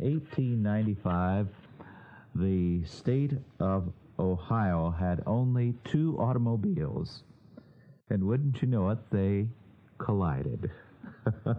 [0.00, 1.48] 1895,
[2.34, 7.22] the state of Ohio had only two automobiles.
[8.10, 9.48] And wouldn't you know it, they
[9.98, 10.70] collided.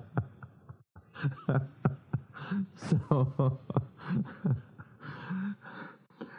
[2.89, 3.59] so,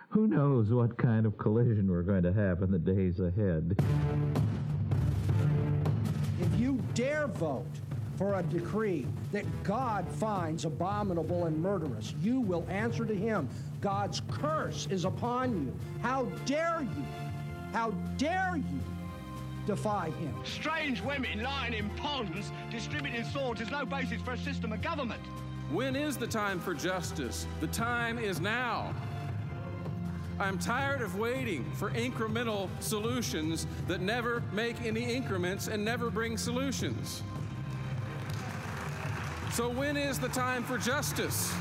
[0.09, 3.77] who knows what kind of collision we're going to have in the days ahead.
[6.41, 7.67] If you dare vote
[8.21, 13.49] for a decree that God finds abominable and murderous, you will answer to him.
[13.81, 15.75] God's curse is upon you.
[16.03, 17.05] How dare you?
[17.73, 18.81] How dare you
[19.67, 20.35] defy him?
[20.45, 25.23] Strange women lying in ponds distributing swords is no basis for a system of government.
[25.73, 27.47] When is the time for justice?
[27.61, 28.95] The time is now.
[30.39, 36.37] I'm tired of waiting for incremental solutions that never make any increments and never bring
[36.37, 37.23] solutions.
[39.53, 41.53] So, when is the time for justice?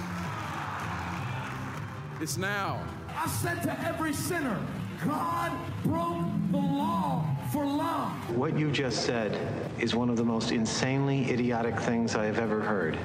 [2.22, 2.84] It's now.
[3.16, 4.60] I said to every sinner,
[5.04, 5.52] God
[5.84, 8.12] broke the law for love.
[8.38, 9.36] What you just said
[9.80, 12.96] is one of the most insanely idiotic things I have ever heard.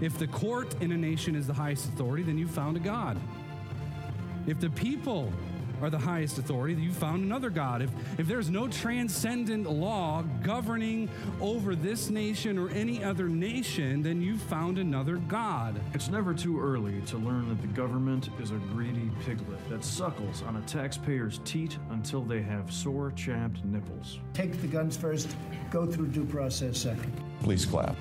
[0.00, 3.18] If the court in a nation is the highest authority, then you've found a God.
[4.46, 5.32] If the people
[5.82, 7.82] are the highest authority, you've found another God.
[7.82, 11.08] If, if there's no transcendent law governing
[11.40, 15.80] over this nation or any other nation, then you've found another God.
[15.94, 20.42] It's never too early to learn that the government is a greedy piglet that suckles
[20.42, 24.18] on a taxpayer's teat until they have sore, chapped nipples.
[24.34, 25.34] Take the guns first,
[25.70, 27.12] go through due process second.
[27.42, 27.96] Please clap.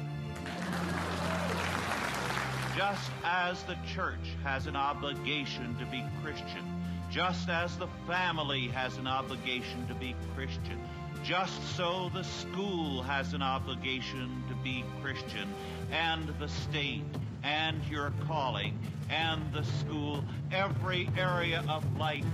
[2.75, 6.63] Just as the church has an obligation to be Christian,
[7.11, 10.79] just as the family has an obligation to be Christian,
[11.23, 15.53] just so the school has an obligation to be Christian,
[15.91, 17.03] and the state,
[17.43, 18.77] and your calling,
[19.09, 22.25] and the school, every area of life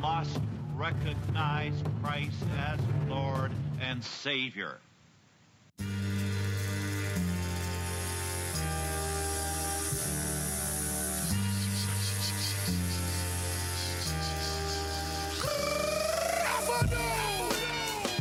[0.00, 0.38] must
[0.76, 4.78] recognize Christ as Lord and Savior.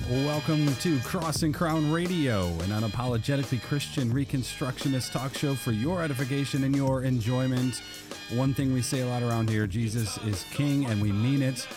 [0.10, 6.64] Welcome to Cross and Crown Radio, an unapologetically Christian Reconstructionist talk show for your edification
[6.64, 7.84] and your enjoyment.
[8.32, 11.68] One thing we say a lot around here Jesus is King, and we mean it.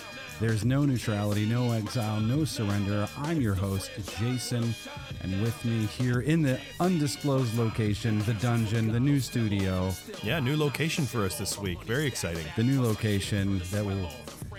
[0.40, 3.06] There's no neutrality, no exile, no surrender.
[3.18, 4.74] I'm your host, Jason,
[5.20, 9.92] and with me here in the undisclosed location, the dungeon, the new studio,
[10.22, 11.82] Yeah, new location for us this week.
[11.84, 12.46] Very exciting.
[12.56, 14.08] the new location that will.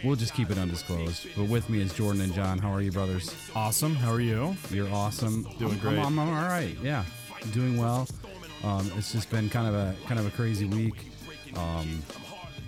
[0.04, 1.28] We'll just keep it undisclosed.
[1.36, 2.60] But with me is Jordan and John.
[2.60, 3.34] How are you, brothers?
[3.56, 3.96] Awesome.
[3.96, 4.56] How are you?
[4.70, 5.44] You're awesome.
[5.60, 6.00] Doing I'm- great.
[6.00, 6.76] I'm, I'm, all right.
[6.84, 7.06] Yeah,
[7.54, 8.08] doing well.
[8.64, 10.96] Um, it's just been kind of a kind of a crazy week.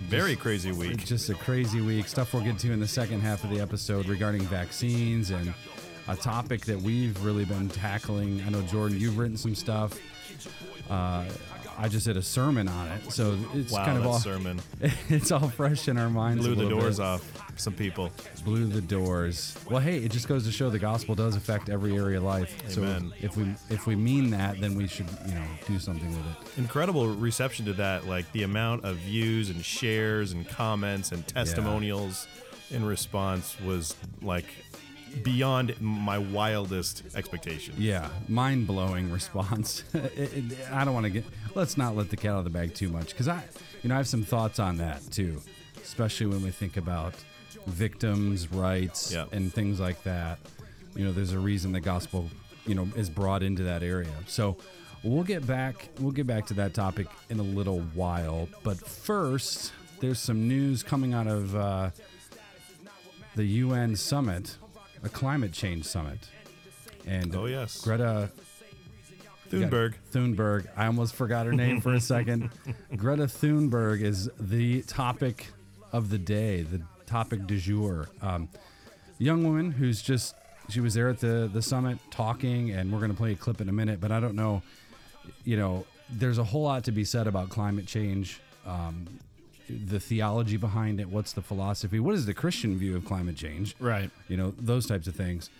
[0.08, 1.04] Very crazy week.
[1.04, 2.06] Just a crazy week.
[2.06, 5.52] Stuff we'll get to in the second half of the episode regarding vaccines and
[6.08, 8.42] a topic that we've really been tackling.
[8.46, 9.98] I know Jordan, you've written some stuff.
[10.88, 11.24] Uh,
[11.78, 14.60] I just did a sermon on it, so it's Wow, kind of all sermon
[15.08, 16.46] it's all fresh in our minds.
[16.46, 17.04] blew the doors bit.
[17.06, 18.10] off some people.
[18.44, 19.56] blew the doors.
[19.70, 22.54] Well, hey, it just goes to show the gospel does affect every area of life.
[22.78, 23.12] Amen.
[23.20, 26.18] So if we if we mean that, then we should you know do something with
[26.26, 26.58] it.
[26.58, 28.06] Incredible reception to that.
[28.06, 32.26] Like the amount of views and shares and comments and testimonials
[32.70, 34.46] in response was like
[35.22, 37.74] beyond my wildest expectation.
[37.78, 39.82] Yeah, mind blowing response.
[39.94, 41.24] It- it- I don't want to get.
[41.56, 43.42] Let's not let the cat out of the bag too much because I,
[43.82, 45.40] you know, I have some thoughts on that too,
[45.82, 47.14] especially when we think about
[47.66, 49.24] victims' rights Yeah.
[49.32, 50.38] and things like that.
[50.94, 52.28] You know, there's a reason the gospel,
[52.66, 54.12] you know, is brought into that area.
[54.26, 54.58] So
[55.02, 55.88] we'll get back.
[55.98, 58.48] We'll get back to that topic in a little while.
[58.62, 61.88] But first, there's some news coming out of uh,
[63.34, 64.58] the UN summit,
[65.02, 66.18] a climate change summit,
[67.06, 67.80] and Oh, yes.
[67.80, 68.30] Greta
[69.50, 69.94] Thunberg.
[70.12, 70.66] Thunberg.
[70.76, 72.50] I almost forgot her name for a second.
[72.96, 75.46] Greta Thunberg is the topic
[75.92, 78.08] of the day, the topic du jour.
[78.22, 78.48] Um,
[79.18, 80.34] young woman who's just
[80.68, 83.60] she was there at the the summit talking, and we're going to play a clip
[83.60, 84.00] in a minute.
[84.00, 84.62] But I don't know,
[85.44, 88.40] you know, there's a whole lot to be said about climate change.
[88.66, 89.06] Um,
[89.68, 93.74] the theology behind it, what's the philosophy, what is the Christian view of climate change,
[93.80, 94.10] Right.
[94.28, 95.50] You know, those types of things.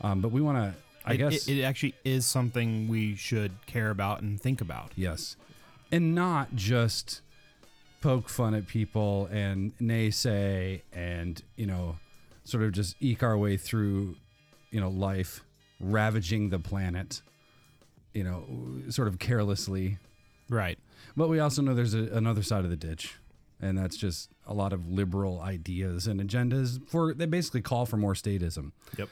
[0.00, 0.74] Um, but we want to,
[1.04, 4.92] I It- guess, it, it actually is something we should care about and think about.
[4.96, 5.36] Yes.
[5.92, 7.20] And not just
[8.00, 11.96] poke fun at people and naysay and, you know,
[12.44, 14.16] sort of just eke our way through,
[14.70, 15.42] you know, life,
[15.80, 17.22] ravaging the planet,
[18.14, 18.44] you know,
[18.90, 19.98] sort of carelessly.
[20.48, 20.78] Right.
[21.16, 23.16] But we also know there's a, another side of the ditch,
[23.60, 27.96] and that's just a lot of liberal ideas and agendas for they basically call for
[27.96, 28.72] more statism.
[28.96, 29.08] Yep.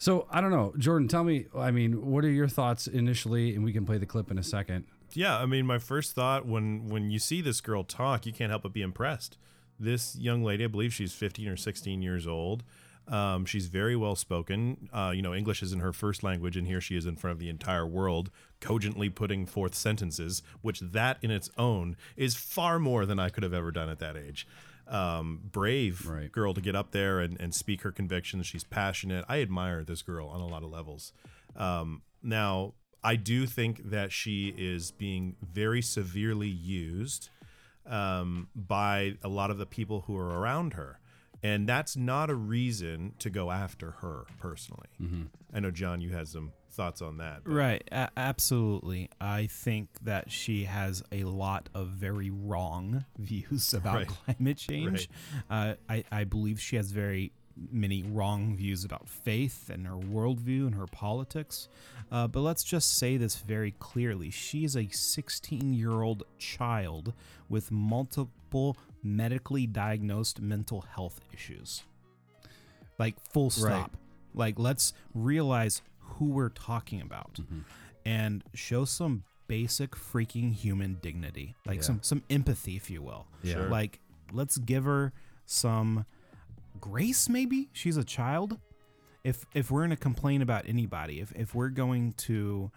[0.00, 1.08] So I don't know, Jordan.
[1.08, 1.44] Tell me.
[1.54, 3.54] I mean, what are your thoughts initially?
[3.54, 4.86] And we can play the clip in a second.
[5.12, 8.48] Yeah, I mean, my first thought when when you see this girl talk, you can't
[8.48, 9.36] help but be impressed.
[9.78, 12.64] This young lady, I believe she's 15 or 16 years old.
[13.08, 14.88] Um, she's very well spoken.
[14.90, 17.38] Uh, you know, English isn't her first language, and here she is in front of
[17.38, 18.30] the entire world,
[18.60, 23.42] cogently putting forth sentences, which that in its own is far more than I could
[23.42, 24.46] have ever done at that age.
[24.90, 26.30] Um, brave Right.
[26.32, 28.46] girl to get up there and, and speak her convictions.
[28.46, 29.24] She's passionate.
[29.28, 31.12] I admire this girl on a lot of levels.
[31.56, 37.28] Um, now, I do think that she is being very severely used
[37.86, 40.98] um, by a lot of the people who are around her.
[41.42, 44.88] And that's not a reason to go after her personally.
[45.54, 47.44] I know, John, you had some thoughts on that.
[47.44, 49.08] but- Right, a- absolutely.
[49.20, 54.06] I think that she has a lot of very wrong views about Right.
[54.08, 55.08] climate change.
[55.50, 55.68] Right.
[55.70, 57.32] Uh, I, I believe she has very
[57.70, 61.68] many wrong views about faith and her worldview and her politics.
[62.10, 64.30] Uh, but let's just say this very clearly.
[64.30, 67.12] She is a 16 year old child
[67.48, 71.82] with multiple medically diagnosed mental health issues.
[72.98, 73.70] Like, full stop.
[73.70, 73.90] Right.
[74.34, 75.82] Like, let's realize
[76.18, 77.38] who we're talking about
[78.04, 81.82] and show some basic freaking human dignity, like Yeah.
[81.82, 83.26] some some empathy, if you will.
[83.42, 83.54] Yeah.
[83.54, 83.68] Sure.
[83.68, 84.00] Like,
[84.32, 85.12] let's give her
[85.46, 86.06] some
[86.80, 87.28] grace.
[87.28, 88.58] Maybe she's a child.
[89.24, 92.70] If if we're gonna complain about anybody, if if we're going to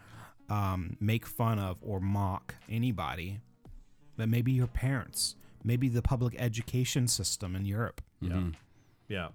[0.50, 3.39] um, make fun of or mock anybody,
[4.18, 8.01] then maybe your parents, maybe the public education system in Europe.
[8.19, 8.50] Yeah.
[9.07, 9.27] Yeah.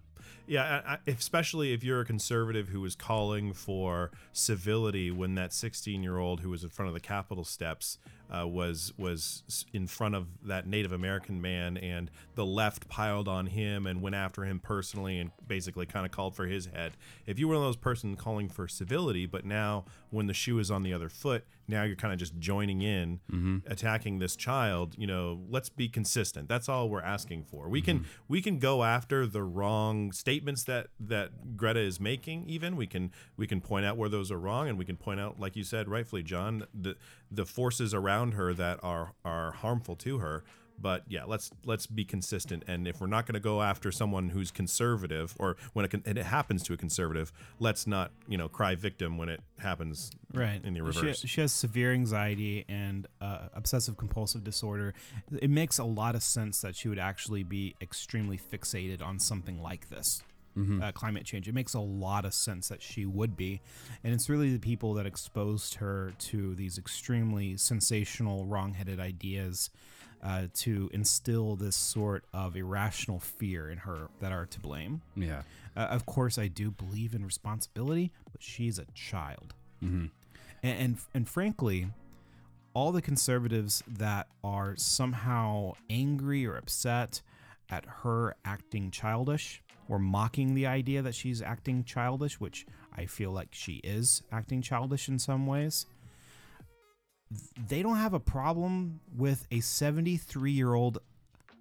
[0.47, 6.51] Yeah, especially if you're a conservative who was calling for civility when that 16-year-old who
[6.51, 7.99] was in front of the Capitol steps
[8.35, 13.47] uh, was was in front of that Native American man, and the left piled on
[13.47, 16.93] him and went after him personally and basically kind of called for his head.
[17.27, 20.59] If you were one of those person calling for civility, but now when the shoe
[20.59, 23.21] is on the other foot, now you're kind of just joining in,
[23.67, 24.95] attacking this child.
[24.99, 26.49] You know, let's be consistent.
[26.49, 27.69] That's all we're asking for.
[27.69, 32.45] We can we can go after the wrong statements that that Greta is making.
[32.49, 35.21] Even we can we can point out where those are wrong, and we can point
[35.21, 36.97] out, like you said rightfully, John, the
[37.31, 40.45] the forces around her that are are harmful to her.
[40.81, 42.63] But yeah, let's let's be consistent.
[42.69, 46.05] And if we're not going to go after someone who's conservative, or when it, con-
[46.07, 50.65] it happens to a conservative, let's not you know cry victim when it happens right
[50.65, 51.25] in the She- reverse.
[51.27, 54.95] She, has severe anxiety and uh, obsessive compulsive disorder.
[55.43, 59.61] It makes a lot of sense that she would actually be extremely fixated on something
[59.61, 60.23] like this.
[60.83, 61.49] Uh, climate change.
[61.49, 63.61] It makes a lot of sense that she would be.
[64.03, 69.71] And it's really the people that exposed her to these extremely sensational, wrong headed ideas
[70.23, 75.03] uh, to instill this sort of irrational fear in her that are to blame.
[75.15, 75.43] Yeah.
[75.77, 79.55] Uh, of course, I do believe in responsibility, but she's a child,
[80.63, 81.89] and, and and frankly,
[82.75, 87.23] all the conservatives that are somehow angry or upset
[87.71, 93.33] at her acting childish or mocking the idea that she's acting childish, which I feel
[93.33, 95.87] like she is acting childish in some ways.
[97.69, 100.99] They don't have a problem with a 73 year old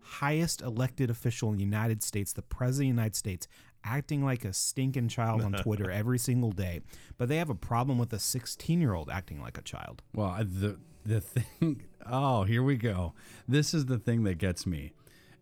[0.01, 3.48] highest elected official in the United States, the President of the United States,
[3.84, 6.81] acting like a stinking child on Twitter every single day.
[7.17, 10.01] But they have a problem with a 16 year old acting like a child.
[10.13, 11.84] Well, the the thing.
[12.10, 13.15] Oh, here we go.
[13.50, 14.93] This is the thing that gets me,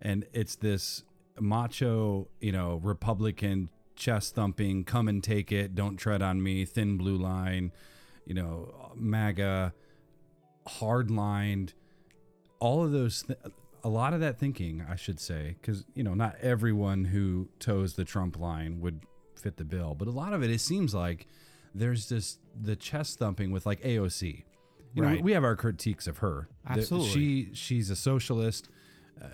[0.01, 1.03] and it's this
[1.39, 6.97] macho, you know, Republican chest thumping, come and take it, don't tread on me, thin
[6.97, 7.71] blue line,
[8.25, 9.73] you know, MAGA,
[10.67, 11.73] hard lined,
[12.59, 13.23] all of those.
[13.23, 13.39] Th-
[13.83, 17.93] a lot of that thinking, I should say, because you know, not everyone who toes
[17.93, 19.01] the Trump line would
[19.35, 21.27] fit the bill, but a lot of it, it seems like
[21.73, 24.43] there's this the chest thumping with like AOC.
[24.95, 26.47] You know, we have our critiques of her.
[26.67, 27.09] Absolutely.
[27.09, 28.69] She she's a socialist.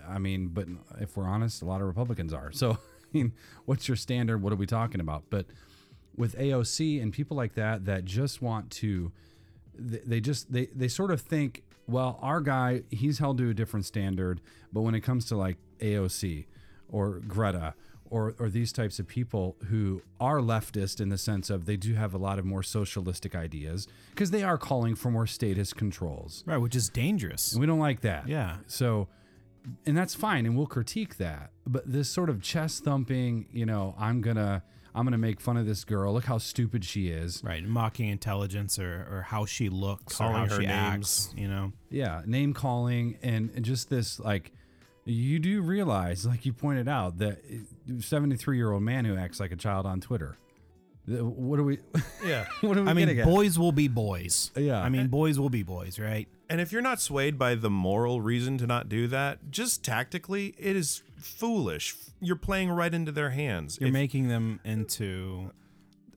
[0.08, 0.68] I mean, but
[1.00, 2.52] if we're honest, a lot of Republicans are.
[2.52, 2.72] So,
[3.04, 3.34] I mean,
[3.66, 4.42] what's your standard?
[4.42, 5.24] What are we talking about?
[5.30, 5.48] But
[6.16, 9.12] with AOC and people like that that just want to
[9.74, 13.54] they, they just they they sort of think, well, our guy, he's held to a
[13.54, 16.46] different standard, but when it comes to like AOC
[16.90, 17.74] or Greta
[18.10, 21.94] or or these types of people who are leftist in the sense of they do
[21.96, 26.44] have a lot of more socialistic ideas because they are calling for more statist controls.
[26.46, 27.54] Right, which is dangerous.
[27.54, 28.28] And we don't like that.
[28.28, 28.58] Yeah.
[28.68, 29.08] So,
[29.86, 31.52] and that's fine, and we'll critique that.
[31.68, 34.64] But this sort of chest thumping, you know, I'm gonna,
[34.94, 36.14] I'm going to make fun of this girl.
[36.14, 37.42] Look how stupid she is.
[37.44, 41.30] Right, mocking intelligence or, or how she looks Calling or how her she names.
[41.30, 41.34] acts.
[41.38, 44.52] You know, Yeah, name calling and, and just this like
[45.06, 47.40] you do realize, like you pointed out, that
[48.00, 50.38] 73 year old man who acts like a child on Twitter.
[51.08, 51.80] The- What are we?
[52.26, 52.46] Yeah.
[52.62, 53.26] what are we I mean, at?
[53.26, 54.52] boys will be boys.
[54.56, 54.82] Yeah.
[54.82, 56.28] I mean, boys will be boys, right?
[56.50, 60.54] And if you're not swayed by the moral reason to not do that, just tactically,
[60.58, 61.96] it is foolish.
[62.20, 63.78] You're playing right into their hands.
[63.80, 65.52] You're If- making them into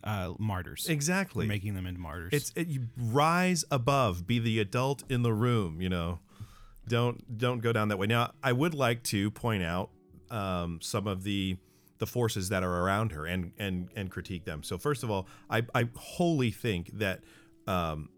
[0.02, 0.86] uh, martyrs.
[0.88, 2.30] exactly You're making them into martyrs.
[2.34, 5.80] It's it, you rise above, be the adult in the room.
[5.80, 6.18] You know,
[6.86, 8.06] don't don't go down that way.
[8.06, 9.88] Now, I would like to point out
[10.30, 11.56] um, some of the
[11.98, 14.62] the forces that are around her and and and critique them.
[14.62, 17.20] So first of all, I I wholly think that.
[17.66, 18.08] Um,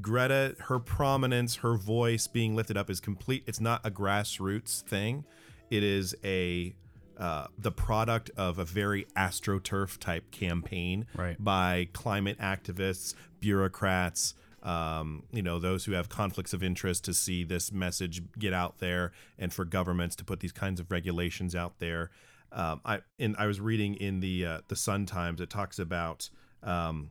[0.00, 3.42] Greta, her prominence, her voice being lifted up is complete.
[3.46, 5.24] It's not a grassroots thing.
[5.70, 6.76] It is a
[7.18, 11.42] uh, the product of a very astroturf type campaign Right.
[11.42, 17.44] by climate activists, bureaucrats, um, you know, those who have conflicts of interest to see
[17.44, 21.78] this message get out there, and for governments to put these kinds of regulations out
[21.78, 22.10] there.
[22.54, 25.40] Um, I and I was reading in the uh, the Sun Times.
[25.40, 26.30] It talks about
[26.62, 27.10] um,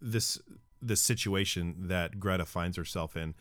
[0.00, 0.40] this
[0.80, 3.34] this situation that Greta finds herself in.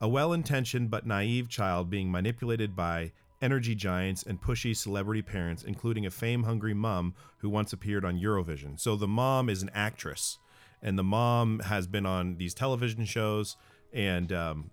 [0.00, 6.06] A well-intentioned but naive child being manipulated by energy giants and pushy celebrity parents, including
[6.06, 8.80] a fame-hungry mom who once appeared on Eurovision.
[8.80, 10.38] So the mom is an actress,
[10.82, 13.56] and the mom has been on these television shows.
[13.92, 14.70] And um,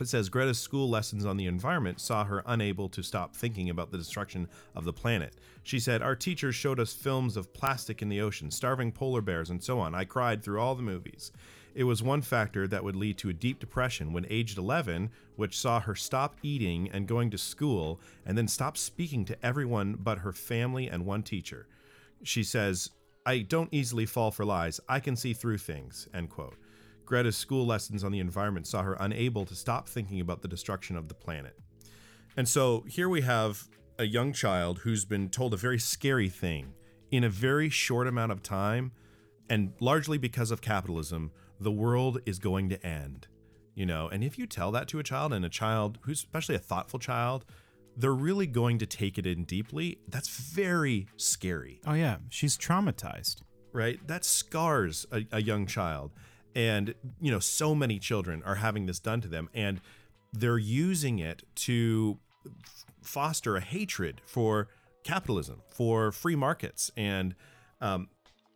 [0.00, 3.90] it says Greta's school lessons on the environment saw her unable to stop thinking about
[3.90, 5.34] the destruction of the planet.
[5.62, 9.50] She said, Our teachers showed us films of plastic in the ocean, starving polar bears,
[9.50, 9.94] and so on.
[9.94, 11.32] I cried through all the movies.
[11.74, 15.58] It was one factor that would lead to a deep depression when aged 11, which
[15.58, 20.18] saw her stop eating and going to school, and then stop speaking to everyone but
[20.18, 21.66] her family and one teacher.
[22.22, 22.90] She says,
[23.24, 24.80] I don't easily fall for lies.
[24.88, 26.08] I can see through things.
[26.14, 26.56] End quote.
[27.08, 30.94] Greta's school lessons on the environment saw her unable to stop thinking about the destruction
[30.94, 31.58] of the planet.
[32.36, 33.66] And so here we have
[33.98, 36.74] a young child who's been told a very scary thing
[37.10, 38.92] in a very short amount of time,
[39.48, 43.26] and largely because of capitalism, the world is going to end.
[43.74, 46.56] You know, and if you tell that to a child and a child who's especially
[46.56, 47.46] a thoughtful child,
[47.96, 49.98] they're really going to take it in deeply.
[50.06, 53.44] That's very scary oh yeah, she's traumatized.
[53.72, 53.98] right?
[54.06, 56.12] That scars a, a young child.
[56.58, 59.80] And, you know, so many children are having this done to them, and
[60.32, 62.18] they're using it to
[63.00, 64.66] foster a hatred for
[65.04, 66.90] capitalism, for free markets.
[66.96, 67.36] And
[67.80, 68.08] um,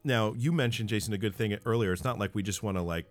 [0.02, 1.92] now you mentioned, Jason, a good thing earlier.
[1.92, 3.06] It's not like we just want to, like,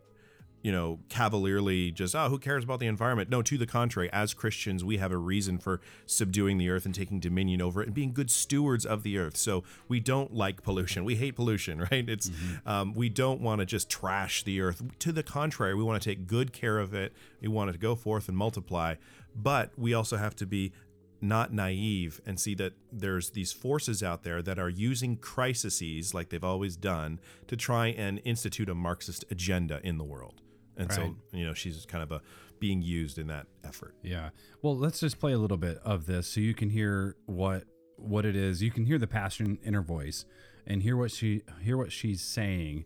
[0.62, 3.30] you know, cavalierly just, oh, who cares about the environment?
[3.30, 6.94] No, to the contrary, as Christians, we have a reason for subduing the earth and
[6.94, 9.38] taking dominion over it and being good stewards of the earth.
[9.38, 11.04] So we don't like pollution.
[11.04, 12.08] We hate pollution, right?
[12.08, 12.30] It's,
[12.66, 14.82] um, we don't want to just trash the earth.
[15.00, 17.14] To the contrary, we want to take good care of it.
[17.42, 18.96] We want it to go forth and multiply.
[19.36, 20.74] But we also have to be
[21.22, 26.30] not naive and see that there's these forces out there that are using crises like
[26.30, 30.42] they've always done to try and institute a Marxist agenda in the world.
[30.78, 30.96] And Right.
[30.96, 32.22] so, you know, she's kind of a
[32.60, 33.96] being used in that effort.
[34.04, 34.30] Yeah.
[34.62, 37.66] Well, let's just play a little bit of this so you can hear what
[37.98, 38.62] what it is.
[38.64, 40.26] You can hear the passion in her voice
[40.66, 42.86] and hear what she hear what she's saying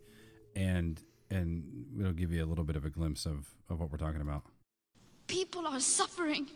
[0.56, 3.98] and and it'll give you a little bit of a glimpse of of what we're
[3.98, 4.44] talking about.
[5.28, 6.48] People are suffering.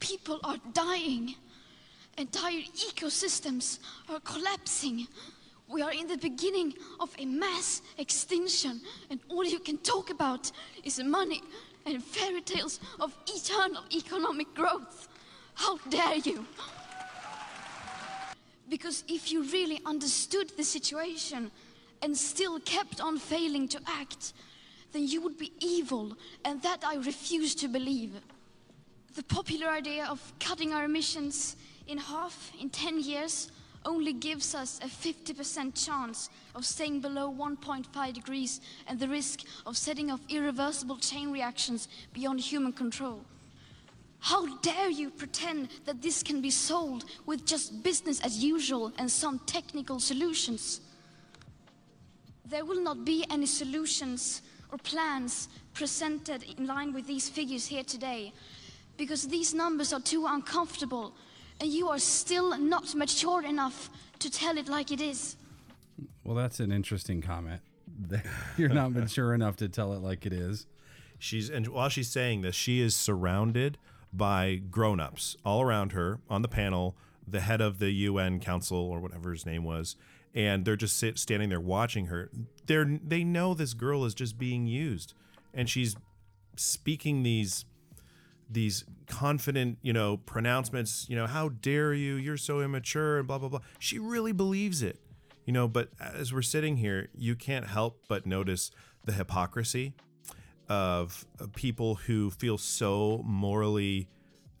[0.00, 1.34] People are dying.
[2.18, 3.78] Entire ecosystems
[4.08, 5.06] are collapsing.
[5.68, 8.80] We are in the beginning of a mass extinction,
[9.10, 10.50] and all you can talk about
[10.82, 11.42] is money
[11.86, 15.08] and fairy tales of eternal economic growth.
[15.54, 16.46] How dare you!
[18.68, 21.50] Because if you really understood the situation
[22.02, 24.32] and still kept on failing to act,
[24.92, 28.12] then you would be evil, and that I refuse to believe.
[29.14, 31.56] The popular idea of cutting our emissions
[31.86, 33.50] in half in 10 years
[33.84, 39.76] only gives us a 50% chance of staying below 1.5 degrees and the risk of
[39.76, 43.24] setting off irreversible chain reactions beyond human control.
[44.20, 49.10] How dare you pretend that this can be solved with just business as usual and
[49.10, 50.80] some technical solutions?
[52.46, 54.40] There will not be any solutions
[54.72, 58.32] or plans presented in line with these figures here today
[58.96, 61.14] because these numbers are too uncomfortable
[61.60, 65.36] and you are still not mature enough to tell it like it is.
[66.24, 67.60] Well, that's an interesting comment.
[68.56, 70.66] You're not mature enough to tell it like it is.
[71.18, 73.78] She's and while she's saying this, she is surrounded
[74.12, 76.96] by grown-ups all around her on the panel,
[77.26, 79.96] the head of the UN Council or whatever his name was,
[80.34, 82.30] and they're just sit, standing there watching her.
[82.66, 85.14] They're they know this girl is just being used,
[85.52, 85.96] and she's
[86.56, 87.64] speaking these
[88.54, 91.06] these confident, you know, pronouncements.
[91.08, 92.14] You know, how dare you?
[92.14, 93.60] You're so immature, and blah blah blah.
[93.78, 94.98] She really believes it,
[95.44, 95.68] you know.
[95.68, 98.70] But as we're sitting here, you can't help but notice
[99.04, 99.92] the hypocrisy
[100.68, 104.08] of people who feel so morally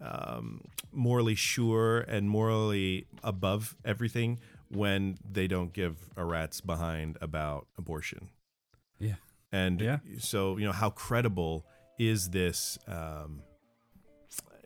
[0.00, 0.60] um,
[0.92, 8.28] morally sure and morally above everything when they don't give a rat's behind about abortion.
[8.98, 9.14] Yeah.
[9.52, 9.98] And Yeah.
[10.18, 11.64] so, you know, how credible
[11.98, 13.42] is this, um,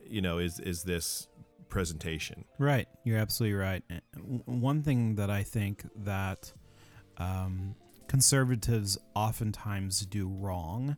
[0.09, 1.29] you know, is, is this
[1.69, 2.45] presentation?
[2.59, 2.89] Right.
[3.05, 3.83] You're absolutely right.
[4.47, 6.53] One thing that I think that
[7.19, 7.75] um,
[8.07, 10.97] conservatives oftentimes do wrong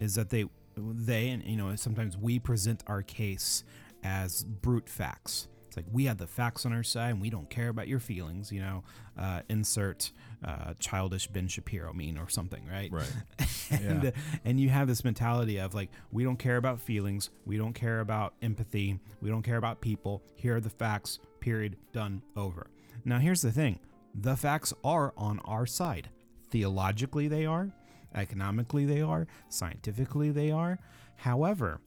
[0.00, 3.64] is that they they and you know sometimes we present our case
[4.04, 5.48] as brute facts.
[5.66, 7.98] It's like we have the facts on our side and we don't care about your
[7.98, 8.52] feelings.
[8.52, 8.84] You know,
[9.18, 10.12] uh, insert
[10.44, 12.90] uh, childish Ben Shapiro mean or something, right?
[12.92, 13.12] Right.
[13.70, 14.10] and Yeah.
[14.44, 17.98] and you have this mentality of like we don't care about feelings we don't care
[18.00, 22.68] about empathy we don't care about people here are the facts period done over
[23.04, 23.80] now here's the thing
[24.14, 26.10] the facts are on our side
[26.50, 27.72] theologically they are
[28.14, 30.78] economically they are scientifically they are
[31.16, 31.80] however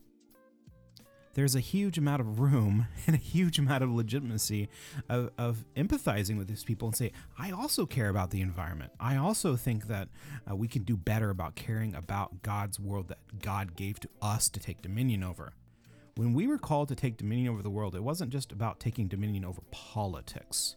[1.34, 4.70] there's a huge amount of room and a huge amount of legitimacy
[5.08, 8.92] of, of empathizing with these people and say, I also care about the environment.
[9.00, 10.10] I also think that
[10.50, 14.50] uh, we can do better about caring about God's world that God gave to us
[14.50, 15.54] to take dominion over.
[16.16, 19.08] When we were called to take dominion over the world, it wasn't just about taking
[19.08, 20.76] dominion over politics.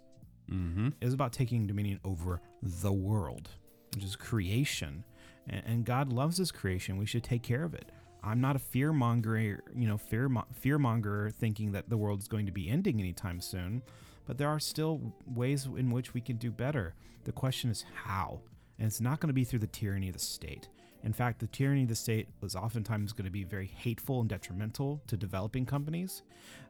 [0.51, 0.89] Mm-hmm.
[1.01, 3.49] It was about taking dominion over the world,
[3.95, 5.05] which is creation.
[5.49, 6.97] And, and God loves His creation.
[6.97, 7.91] We should take care of it.
[8.25, 12.29] I'm not a fear monger, you know, fear fear monger thinking that the world is
[12.29, 13.83] going to be ending anytime soon.
[14.27, 16.95] But there are still ways in which we can do better.
[17.25, 18.41] The question is how,
[18.79, 20.69] and it's not going to be through the tyranny of the state.
[21.05, 24.29] In fact, the tyranny of the state is oftentimes going to be very hateful and
[24.29, 26.23] detrimental to developing companies,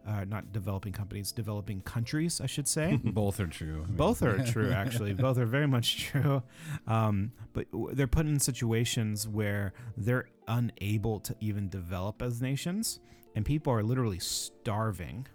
[0.06, 2.96] uh, not developing companies, developing countries, I should say.
[3.04, 3.82] Both are true.
[3.84, 5.12] I mean- Both are true, actually.
[5.12, 6.42] Both are very much true.
[6.86, 13.00] Um, but they're put in situations where they're unable to even develop as nations,
[13.36, 15.26] and people are literally starving,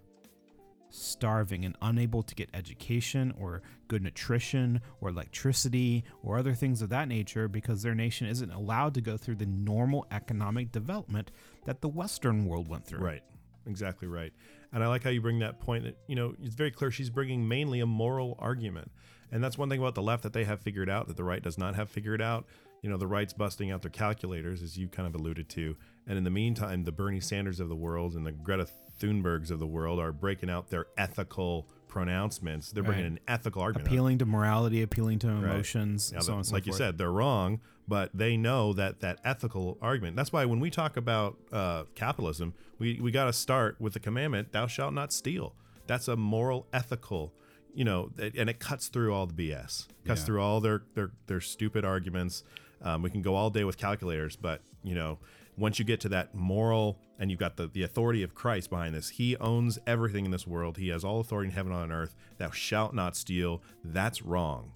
[0.90, 6.90] starving, and unable to get education or good nutrition or electricity or other things of
[6.90, 11.32] that nature because their nation isn't allowed to go through the normal economic development
[11.66, 13.00] that the Western world went through.
[13.00, 13.24] Right.
[13.66, 14.32] Exactly right.
[14.74, 17.10] And I like how you bring that point that, you know, it's very clear she's
[17.10, 18.92] bringing mainly a moral argument.
[19.32, 21.44] And that's one thing about the left that they have figured out that the right
[21.44, 22.46] does not have figured out.
[22.88, 25.76] You know, the right's busting out their calculators, as you kind of alluded to.
[26.08, 28.66] And in the meantime, the Bernie Sanders of the world and the Greta
[28.98, 32.72] Thunbergs of the world are breaking out their ethical pronouncements.
[32.72, 33.12] They're bringing Right.
[33.12, 33.90] an ethical argument.
[33.90, 35.38] Appealing to morality, appealing to Right.
[35.56, 39.02] emotions, Yeah, so on and so like you said, they're wrong, but they know that
[39.02, 40.16] that ethical argument.
[40.16, 44.00] That's why when we talk about uh, capitalism, we we got to start with the
[44.00, 45.56] commandment: "Thou shalt not steal."
[45.88, 47.34] That's a moral, ethical,
[47.74, 50.26] you know, and it cuts through all the BS, cuts Yeah.
[50.26, 52.46] through all their their their stupid arguments.
[52.82, 55.20] Um, we can go all day with calculators, but you know,
[55.58, 58.94] once you get to that moral and you've got the, the authority of Christ behind
[58.94, 60.78] this, He owns everything in this world.
[60.78, 62.16] He has all authority in heaven and on earth.
[62.38, 63.62] Thou shalt not steal.
[63.84, 64.74] That's wrong.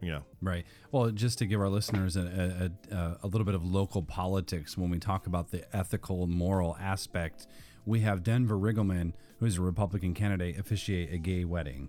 [0.00, 0.66] You know, Right.
[0.92, 4.90] Well, just to give our listeners a, a, a, little bit of local politics when
[4.90, 7.46] we talk about the ethical and moral aspect,
[7.86, 11.88] we have Denver Riggleman, who's a Republican candidate, officiate a gay wedding.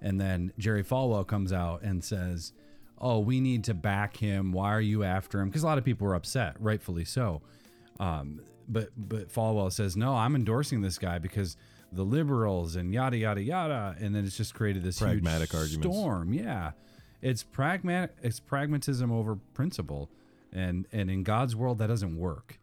[0.00, 2.54] And then Jerry Falwell comes out and says,
[2.98, 4.52] Oh, we need to back him.
[4.52, 5.48] Why are you after him?
[5.48, 7.42] Because a lot of people were upset, rightfully so.
[8.00, 11.56] Um, but but Falwell says, No, I'm endorsing this guy because
[11.92, 13.96] the liberals and yada yada yada.
[14.00, 15.96] And then it's just created this Pragmatic huge arguments.
[15.96, 16.32] storm.
[16.32, 16.72] Yeah.
[17.22, 20.10] It's pragmatic it's pragmatism over principle.
[20.52, 22.58] And and in God's world that doesn't work.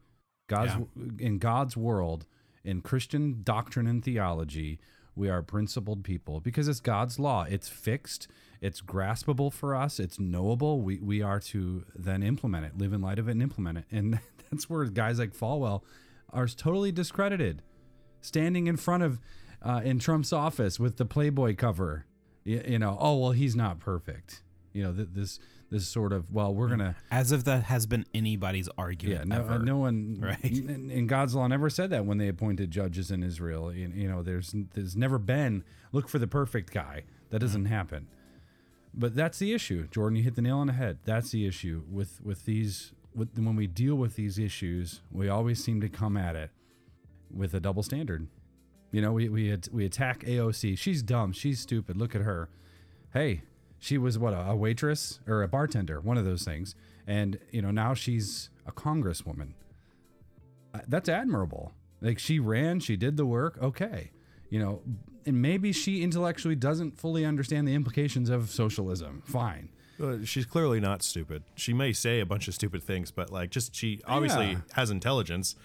[0.47, 0.73] God's
[1.19, 2.25] in God's world,
[2.63, 4.79] in Christian doctrine and theology,
[5.15, 7.45] we are principled people because it's God's law.
[7.47, 8.27] It's fixed,
[8.61, 10.81] it's graspable for us, it's knowable.
[10.81, 13.85] We we are to then implement it, live in light of it and implement it.
[13.91, 14.19] And
[14.51, 15.83] that's where guys like Falwell
[16.31, 17.61] are totally discredited.
[18.21, 19.19] Standing in front of
[19.61, 22.05] uh, in Trump's office with the Playboy cover.
[22.43, 24.43] You, you know, oh well he's not perfect.
[24.73, 25.39] You know, th- this
[25.73, 29.27] this sort of well, we're gonna As if that has been anybody's argument.
[29.27, 29.59] yeah, no, uh, ever.
[29.59, 30.43] no one, Right.
[30.43, 33.73] In, God's law, never said that when they appointed judges in Israel.
[33.73, 37.03] You, you know, there's there's never been look for the perfect guy.
[37.31, 38.07] That doesn't happen.
[38.93, 40.17] But that's the issue, Jordan.
[40.17, 40.99] You hit the nail on the head.
[41.03, 42.93] That's the issue with with these.
[43.15, 46.49] With, when we deal with these issues, we always seem to come at it
[47.35, 48.27] with a double standard.
[48.91, 50.77] You know, we we we attack AOC.
[50.77, 51.31] She's dumb.
[51.31, 51.97] She's stupid.
[51.97, 52.49] Look at her.
[53.11, 53.41] Hey,
[53.83, 56.73] she was what a waitress or a bartender, one of those things,
[57.05, 59.49] and you know now she's a congresswoman.
[60.73, 61.73] Uh, That's admirable.
[62.01, 63.57] Like she ran, she did the work.
[63.61, 64.11] Okay,
[64.49, 64.81] you know,
[65.25, 69.21] and maybe she intellectually doesn't fully understand the implications of socialism.
[69.25, 69.67] Fine.
[70.01, 71.43] Uh, she's clearly not stupid.
[71.55, 74.57] She may say a bunch of stupid things, but like, just she obviously Yeah.
[74.73, 75.55] has intelligence.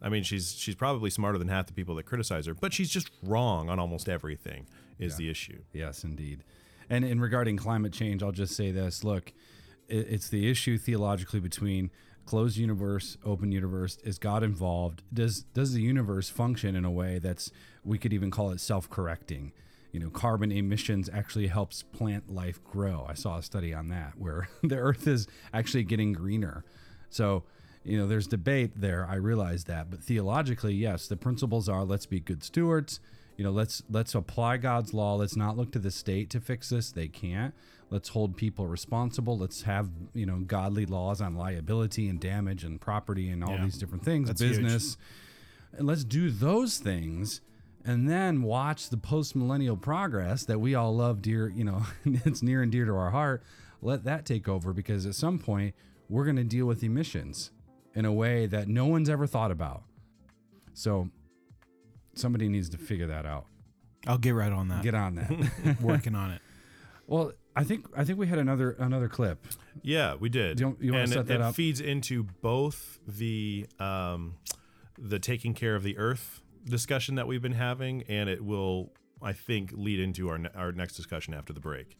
[0.00, 2.88] I mean, she's she's probably smarter than half the people that criticize her, but she's
[2.90, 4.66] just wrong on almost everything.
[4.98, 5.62] Is the issue?
[5.72, 6.44] Yes, indeed.
[6.90, 9.32] And in regarding climate change, I'll just say this: Look,
[9.88, 11.90] it, it's the issue theologically between
[12.26, 13.98] closed universe, open universe.
[14.04, 15.02] Is God involved?
[15.12, 17.50] Does does the universe function in a way that's
[17.84, 19.52] we could even call it self-correcting?
[19.92, 23.06] You know, carbon emissions actually helps plant life grow.
[23.08, 26.64] I saw a study on that where the Earth is actually getting greener.
[27.10, 27.44] So.
[27.86, 29.06] You know, there's debate there.
[29.06, 32.98] I realize that, but theologically, yes, the principles are: let's be good stewards,
[33.36, 35.14] you know let's let's apply god's law.
[35.16, 36.92] Let's not look to the state to fix this.
[36.92, 37.54] They can't.
[37.90, 39.36] Let's hold people responsible.
[39.38, 43.64] Let's have you know godly laws on liability and damage and property and all Yeah.
[43.64, 44.56] these different things That's huge.
[44.60, 44.96] business.
[45.76, 47.40] And let's do those things
[47.84, 52.42] and then watch the post millennial progress that we all love dear you know it's
[52.42, 53.42] near and dear to our heart.
[53.82, 55.74] Let that take over because at some point
[56.08, 57.50] we're going to deal with emissions
[57.94, 59.82] in a way that no one's ever thought about.
[60.72, 61.10] So
[62.14, 63.46] somebody needs to figure that out
[64.06, 64.82] I'll get right on that.
[64.82, 66.40] get on that Working on it.
[67.06, 69.46] well i think i think we had another another clip
[69.82, 70.60] Yeah, we did.
[70.60, 71.54] You- you wanna and set it, that it up?
[71.54, 74.34] feeds into both the um,
[74.98, 79.32] the taking care of the earth discussion that we've been having, and it will, I
[79.34, 81.96] think, lead into our our next discussion after the break.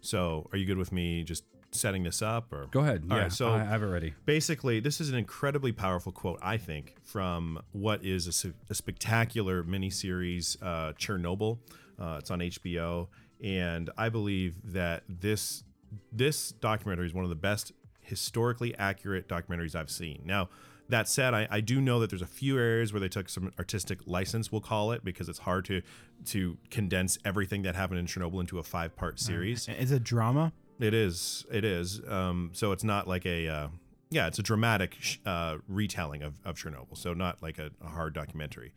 [0.00, 3.04] So, are you good with me just setting this up, or Go ahead.
[3.10, 4.14] All Yeah, right, so I- have it ready.
[4.24, 10.56] Basically, this is an incredibly powerful quote, I think, from what is a spectacular miniseries,
[10.62, 11.58] uh, Chernobyl.
[11.98, 13.08] Uh, it's on HBO,
[13.42, 15.64] and I believe that this
[16.12, 20.20] this documentary is one of the best historically accurate documentaries I've seen.
[20.24, 20.48] Now,
[20.90, 23.52] that said, I, I do know that there's a few areas where they took some
[23.58, 25.82] artistic license, we'll call it, because it's hard to
[26.26, 29.68] to condense everything that happened in Chernobyl into a five part series.
[29.68, 30.52] Is it drama?
[30.80, 31.44] It is.
[31.50, 32.00] It is.
[32.08, 33.48] Um, so it's not like a.
[33.48, 33.68] Uh,
[34.10, 36.96] yeah, it's a dramatic uh, retelling of, of Chernobyl.
[36.96, 38.72] So not like a, a hard documentary,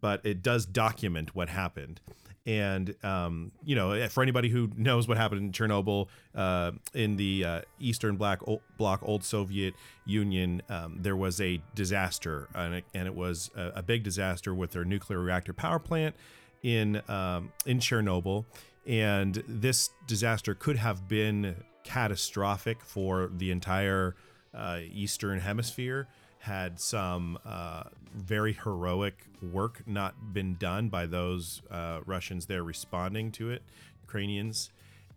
[0.00, 2.00] but it does document what happened.
[2.44, 7.44] And um, you know, for anybody who knows what happened in Chernobyl, uh, in the
[7.44, 8.40] uh, Eastern Black
[8.76, 13.72] Bloc, old Soviet Union, um, there was a disaster, and it, and it was a,
[13.76, 16.16] a big disaster with their nuclear reactor power plant
[16.64, 18.44] in um, in Chernobyl,
[18.86, 24.16] and this disaster could have been catastrophic for the entire
[24.54, 26.08] uh, Eastern Hemisphere.
[26.40, 33.30] Had some uh, very heroic work not been done by those uh, Russians there responding
[33.32, 33.62] to it,
[34.02, 34.70] Ukrainians,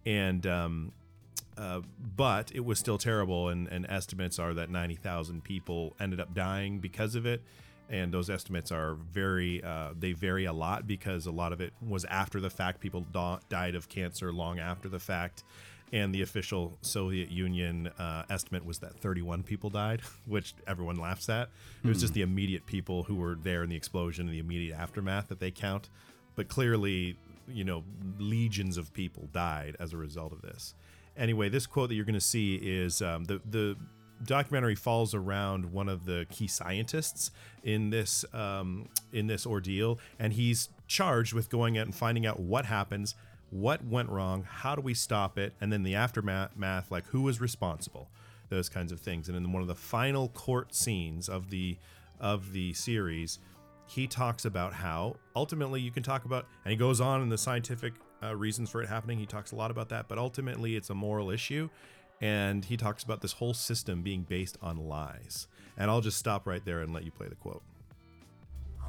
[0.05, 0.91] and um,
[1.57, 1.81] uh,
[2.15, 6.79] but it was still terrible, and, and estimates are that 90,000 people ended up dying
[6.79, 7.41] because of it.
[7.89, 11.71] And those estimates are very, uh, they vary a lot because a lot of it
[11.87, 12.79] was after the fact.
[12.79, 15.43] People da- died of cancer long after the fact.
[15.93, 21.29] And the official Soviet Union uh, estimate was that 31 people died, which everyone laughs
[21.29, 21.49] at.
[21.83, 22.01] It was Hmm.
[22.01, 25.39] just the immediate people who were there in the explosion and the immediate aftermath that
[25.39, 25.89] they count.
[26.35, 27.17] But clearly,
[27.47, 27.83] you know,
[28.17, 30.73] legions of people died as a result of this
[31.17, 33.77] anyway, this quote that you're going to see is um, the the
[34.23, 37.31] documentary falls around one of the key scientists
[37.63, 42.39] in this um, in this ordeal, and he's charged with going out and finding out
[42.39, 43.15] what happens,
[43.49, 47.41] what went wrong, how do we stop it, and then the aftermath, like who was
[47.41, 48.09] responsible,
[48.49, 49.27] those kinds of things.
[49.27, 51.77] And in one of the final court scenes of the
[52.19, 53.39] of the series,
[53.87, 57.37] he talks about how ultimately you can talk about, and he goes on in the
[57.37, 59.19] scientific uh, reasons for it happening.
[59.19, 61.69] He talks a lot about that, but ultimately it's a moral issue.
[62.21, 65.47] And he talks about this whole system being based on lies.
[65.77, 67.61] And I'll just stop right there and let you play the quote.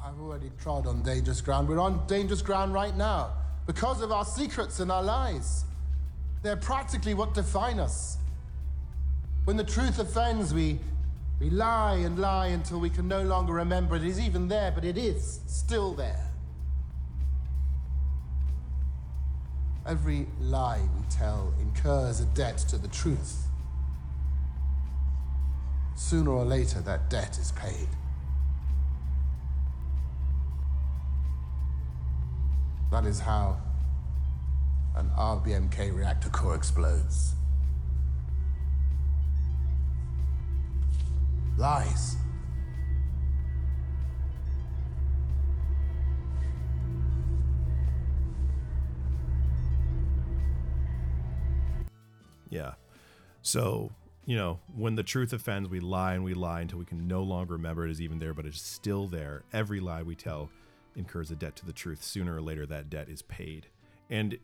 [0.03, 1.67] I've already trod on dangerous ground.
[1.67, 3.33] We're on dangerous ground right now
[3.65, 5.65] because of our secrets and our lies.
[6.43, 8.17] They're practically what define us.
[9.43, 10.79] When the truth offends, we,
[11.39, 14.85] we lie and lie until we can no longer remember it is even there, but
[14.85, 16.26] it is still there.
[19.87, 23.47] Every lie we tell incurs a debt to the truth.
[25.95, 27.87] Sooner or later, that debt is paid.
[32.91, 33.61] That is how
[34.97, 37.33] an RBMK reactor core explodes.
[41.57, 42.17] Lies.
[53.41, 53.91] So,
[54.25, 57.23] you know, when the truth offends, we lie and we lie until we can no
[57.23, 59.43] longer remember it is even there, but it's still there.
[59.53, 60.49] Every lie we tell
[60.95, 62.03] incurs a debt to the truth.
[62.03, 63.67] Sooner or later, that debt is paid.
[64.09, 64.37] And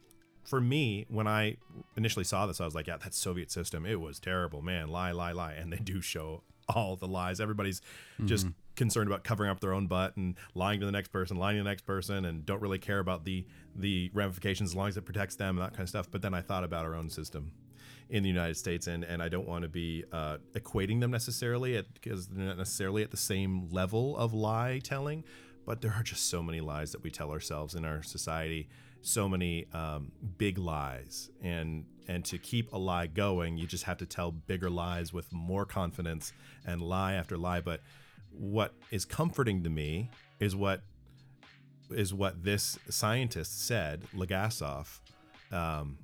[0.44, 1.58] for me, when I
[1.98, 4.88] initially saw this, I was like, yeah, that Soviet system, it was terrible, man.
[4.90, 5.54] Lie, lie, lie.
[5.54, 7.42] And they do show all the lies.
[7.42, 7.82] Everybody's
[8.26, 8.54] just Mhm.
[8.76, 11.64] concerned about covering up their own butt and lying to the next person, lying to
[11.64, 13.46] the next person, and don't really care about the
[13.76, 16.10] the ramifications as long as it protects them and that kind of stuff.
[16.10, 17.52] But then I thought about our own system
[18.10, 21.82] in the United States, and and I don't want to be uh, equating them necessarily
[21.94, 25.24] because they're not necessarily at the same level of lie telling,
[25.66, 28.70] but there are just so many lies that we tell ourselves in our society,
[29.02, 33.98] so many um, big lies, and and to keep a lie going, you just have
[33.98, 36.34] to tell bigger lies with more confidence
[36.66, 37.62] and lie after lie.
[37.62, 37.82] But
[38.32, 40.82] what is comforting to me is what
[41.90, 45.00] is what this scientist said, Legasov.
[45.52, 46.00] Um,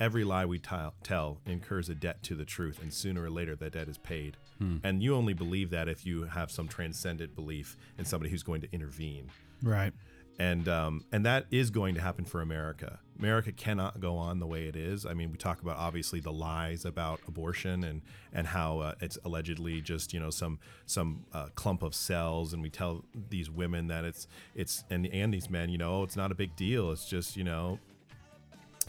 [0.00, 3.56] every lie we tell, tell incurs a debt to the truth, and sooner or later
[3.56, 4.36] that debt is paid.
[4.58, 4.78] Hmm.
[4.82, 8.60] And you only believe that if you have some transcendent belief in somebody who's going
[8.62, 9.30] to intervene.
[9.62, 9.92] Right.
[10.38, 12.98] And um, and that is going to happen for America.
[13.20, 15.06] America cannot go on the way it is.
[15.06, 18.02] I mean, we talk about obviously the lies about abortion and
[18.32, 22.62] and how uh, it's allegedly just you know some some uh, clump of cells, and
[22.62, 24.26] we tell these women that it's
[24.56, 26.90] it's and and these men, you know, oh, it's not a big deal.
[26.90, 27.78] It's just you know,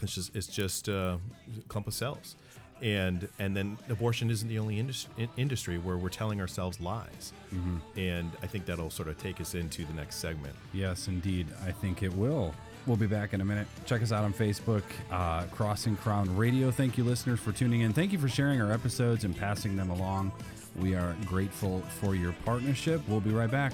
[0.02, 1.16] it's just it's just uh,
[1.58, 2.36] a clump of cells,
[2.82, 5.06] and and then abortion isn't the only indus-
[5.36, 7.80] industry where we're telling ourselves lies, Mhm.
[7.96, 10.54] and I think that'll sort of take us into the next segment.
[10.72, 11.46] Yes, indeed.
[11.66, 12.54] I think it will.
[12.86, 13.66] We'll be back in a minute.
[13.84, 16.70] Check us out on Facebook, uh, Cross and Crown Radio.
[16.70, 17.92] Thank you, listeners, for tuning in.
[17.92, 20.30] Thank you for sharing our episodes and passing them along.
[20.76, 23.00] We are grateful for your partnership.
[23.08, 23.72] We'll be right back.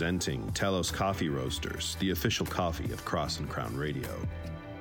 [0.00, 4.08] Presenting Telos Coffee Roasters, the official coffee of Cross and Crown Radio.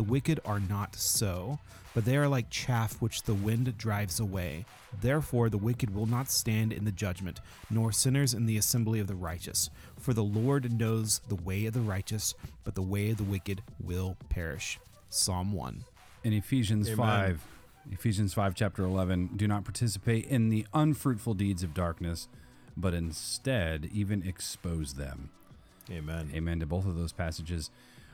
[0.00, 1.58] The wicked are not so,
[1.94, 4.64] but they are like chaff which the wind drives away.
[4.98, 9.08] Therefore, the wicked will not stand in the judgment, nor sinners in the assembly of
[9.08, 9.68] the righteous.
[9.98, 12.34] For the Lord knows the way of the righteous,
[12.64, 14.80] but the way of the wicked will perish.
[15.10, 15.84] Psalm 1.
[16.24, 16.96] In Ephesians Amen.
[16.96, 17.46] 5,
[17.90, 22.26] Ephesians 5, chapter 11, do not participate in the unfruitful deeds of darkness,
[22.74, 25.28] but instead even expose them.
[25.90, 26.30] Amen.
[26.34, 27.70] Amen to both of those passages.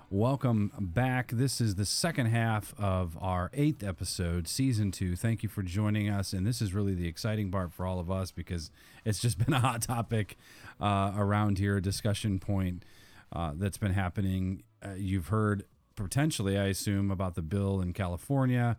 [0.08, 1.32] Welcome back.
[1.32, 5.16] This is the second half of our eighth episode, season two.
[5.16, 6.32] Thank you for joining us.
[6.32, 8.70] And this is really the exciting part for all of us because
[9.04, 10.38] it's just been a hot topic
[10.80, 12.84] uh, around here, a discussion point
[13.32, 14.62] uh, that's been happening.
[14.80, 15.64] Uh, you've heard
[15.96, 18.76] potentially, I assume, about the bill in California,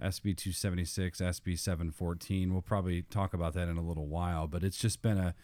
[0.00, 2.50] SB 276, SB 714.
[2.50, 5.34] We'll probably talk about that in a little while, but it's just been a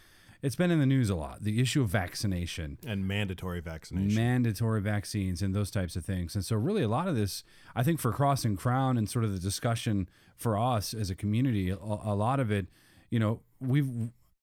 [0.43, 1.43] it's been in the news a lot.
[1.43, 4.15] The issue of vaccination and mandatory vaccination.
[4.15, 6.35] mandatory vaccines and those types of things.
[6.35, 7.43] And so, really, a lot of this,
[7.75, 11.15] I think, for Cross and Crown and sort of the discussion for us as a
[11.15, 12.67] community, a, a lot of it,
[13.11, 13.89] you know, we've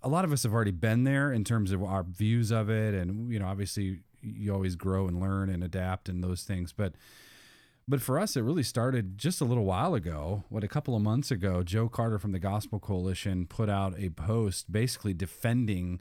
[0.04, 2.94] a lot of us have already been there in terms of our views of it,
[2.94, 6.74] and you know, obviously, you always grow and learn and adapt and those things.
[6.74, 6.94] But
[7.88, 10.44] but for us, it really started just a little while ago.
[10.50, 14.10] What a couple of months ago, Joe Carter from the Gospel Coalition put out a
[14.10, 16.00] post basically defending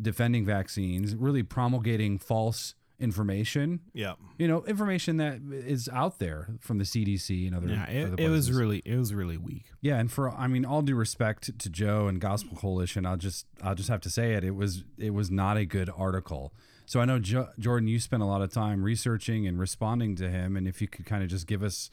[0.00, 3.80] defending vaccines, really promulgating false information.
[3.94, 4.14] Yeah.
[4.38, 7.68] You know, information that is out there from the CDC and other.
[7.68, 9.66] Yeah, other it, it was really it was really weak.
[9.80, 13.46] Yeah, and for I mean, all due respect to Joe and Gospel Coalition, I'll just
[13.62, 14.44] I'll just have to say it.
[14.44, 16.52] It was it was not a good article.
[16.88, 20.30] So I know jo- Jordan, you spent a lot of time researching and responding to
[20.30, 21.90] him, and if you could kind of just give us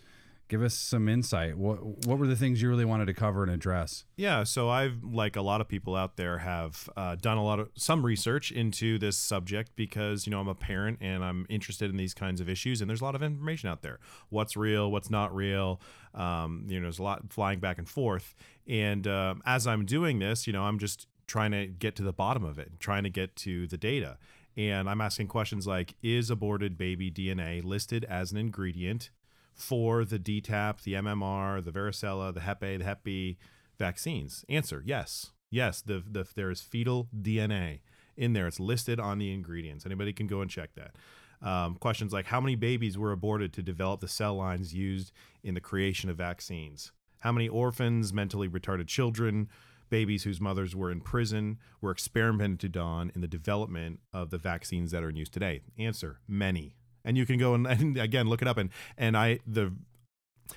[0.47, 1.57] give us some insight.
[1.57, 4.05] What what were the things you really wanted to cover and address?
[4.15, 7.59] Yeah, so I've like a lot of people out there have uh, done a lot
[7.59, 11.89] of some research into this subject because you know I'm a parent and I'm interested
[11.89, 13.99] in these kinds of issues, and there's a lot of information out there.
[14.29, 14.89] What's real?
[14.89, 15.81] What's not real?
[16.13, 18.33] Um, you know, there's a lot flying back and forth.
[18.65, 22.13] And um as I'm doing this, you know, I'm just trying to get to the
[22.13, 24.17] bottom of it, trying to get to the data.
[24.57, 29.09] And I'm asking questions like Is aborted baby DNA listed as an ingredient
[29.53, 33.37] for the DTaP, the MMR, the varicella, the Hep A, the Hep B
[33.77, 34.45] vaccines?
[34.49, 35.31] Answer Yes.
[35.51, 37.79] Yes, the, the, there is fetal DNA
[38.17, 38.47] in there.
[38.47, 39.85] It's listed on the ingredients.
[39.85, 40.95] Anybody can go and check that.
[41.41, 45.11] Um, questions like How many babies were aborted to develop the cell lines used
[45.43, 46.91] in the creation of vaccines?
[47.19, 49.49] How many orphans, mentally retarded children,
[49.97, 54.91] babies whose mothers were in prison were experimented on in the development of the vaccines
[54.91, 55.61] that are in use today?
[55.79, 56.75] Answer: Many.
[57.05, 58.57] And you can go and, and again look it up.
[58.57, 59.73] And and I the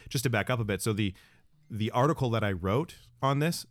[0.08, 0.82] just to back up a bit.
[0.82, 1.14] So the
[1.70, 3.66] the article that I wrote on this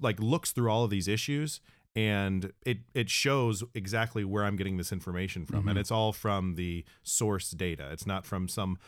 [0.00, 1.60] like looks through all of these issues
[1.94, 5.80] and it it shows exactly where I'm getting this information from, and Mhm.
[5.82, 7.90] it's all from the source data.
[7.92, 8.78] It's not from some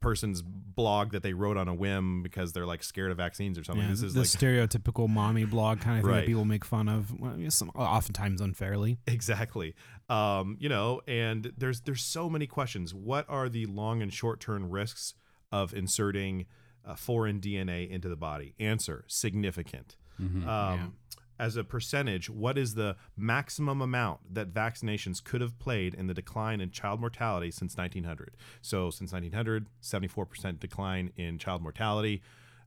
[0.00, 3.64] person's blog that they wrote on a whim because they're like scared of vaccines or
[3.64, 3.84] something.
[3.84, 6.20] Yeah, this is the like stereotypical mommy blog kind of thing Right.
[6.20, 8.98] that people make fun of, well, some, oftentimes unfairly.
[9.06, 9.74] exactly
[10.08, 14.40] um you know and there's there's so many questions what are the long and short
[14.40, 15.14] term risks
[15.52, 16.46] of inserting
[16.84, 20.46] uh, foreign dna into the body answer significant Mhm.
[20.46, 20.94] um
[21.40, 26.14] as a percentage what is the maximum amount that vaccinations could have played in the
[26.14, 32.20] decline in child mortality since 1900 so since 1900 74% decline in child mortality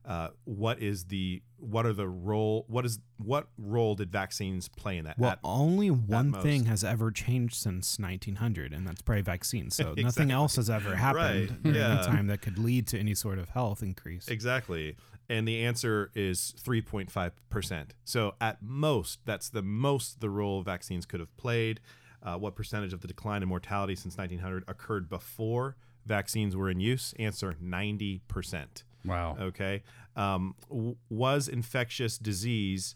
[0.06, 4.98] uh, what is the what are the role what is what role did vaccines play
[4.98, 9.22] in that Well, At- only one thing has ever changed since 1900, and that's probably
[9.22, 9.74] vaccines.
[9.76, 11.88] So nothing else has ever happened Right, during yeah.
[11.94, 14.28] that time that could lead to any sort of health increase.
[14.28, 14.94] Exactly.
[15.28, 17.86] And the answer is 3.5%.
[18.04, 21.80] So at most, that's the most the role vaccines could have played.
[22.22, 26.80] Uh, what percentage of the decline in mortality since 1900 occurred before vaccines were in
[26.80, 27.14] use?
[27.18, 28.82] Answer 90%.
[29.04, 29.36] Wow.
[29.38, 29.82] Okay.
[30.16, 32.94] Um, w- was infectious disease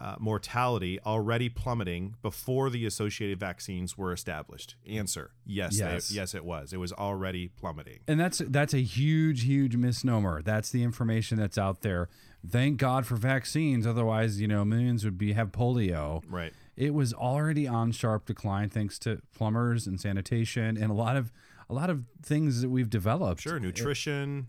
[0.00, 4.74] uh, mortality already plummeting before the associated vaccines were established?
[4.88, 5.78] Answer yes.
[5.78, 6.10] they- Yes.
[6.12, 6.72] yes, it was.
[6.72, 8.00] It was already plummeting.
[8.08, 10.42] And that's that's a huge, huge misnomer.
[10.42, 12.08] That's the information that's out there.
[12.46, 13.86] Thank God for vaccines.
[13.86, 16.22] Otherwise, you know, millions would be have polio.
[16.28, 16.52] Right.
[16.76, 21.32] It was already on sharp decline thanks to plumbers and sanitation and a lot of
[21.70, 23.40] a lot of things that we've developed.
[23.42, 24.48] Sure, nutrition.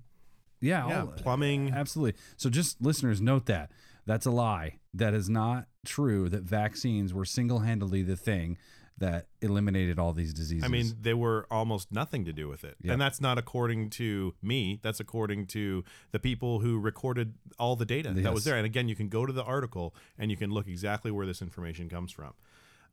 [0.60, 1.72] Yeah, Yeah, all- plumbing.
[1.72, 2.20] Absolutely.
[2.36, 3.72] So just listeners note that.
[4.08, 4.80] That's a lie.
[4.98, 8.58] That is not true that vaccines were single-handedly the thing
[8.98, 10.64] that eliminated all these diseases.
[10.64, 12.78] I mean, they were almost nothing to do with it.
[12.82, 12.94] Yep.
[12.94, 14.80] And that's not according to me.
[14.82, 18.56] That's according to the people who recorded all the data that was there.
[18.56, 21.42] And again, you can go to the article and you can look exactly where this
[21.42, 22.34] information comes from.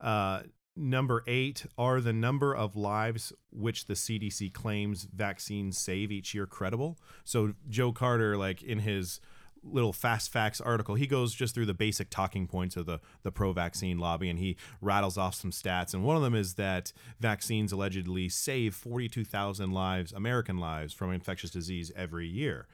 [0.00, 0.42] Uh,
[0.74, 6.46] number eight are the number of lives which the CDC claims vaccines save each year
[6.46, 6.98] credible.
[7.22, 9.20] So Joe Carter, like in his
[9.64, 10.94] little fast facts article.
[10.94, 14.38] He goes just through the basic talking points of the the pro vaccine lobby and
[14.38, 15.94] he rattles off some stats.
[15.94, 21.50] And one of them is that vaccines allegedly save 42,000 lives American lives from infectious
[21.50, 22.66] disease every year.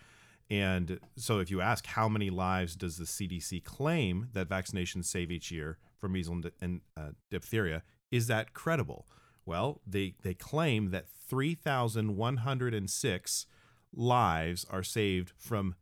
[0.51, 5.31] And so if you ask how many lives does the CDC claim that vaccinations save
[5.31, 9.07] each year from measles and, uh, diphtheria is that credible?
[9.45, 13.47] Well they they claim that 3,106
[13.93, 15.74] lives are saved from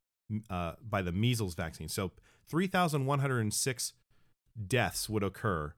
[0.51, 1.89] uh, by the measles vaccine.
[1.89, 2.13] So
[2.49, 3.93] 3,106
[4.67, 5.75] deaths would occur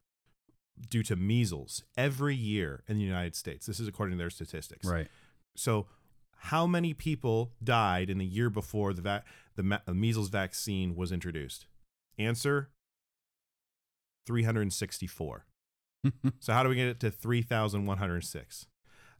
[0.88, 3.66] due to measles every year in the United States.
[3.66, 4.86] This is according to their statistics.
[4.86, 5.09] Right.
[5.57, 5.86] So
[6.38, 9.24] how many people died in the year before the va-
[9.57, 11.66] the ma- the measles vaccine was introduced?
[12.16, 12.70] Answer
[14.26, 15.46] 364.
[16.38, 18.66] so how do we get it to 3,106?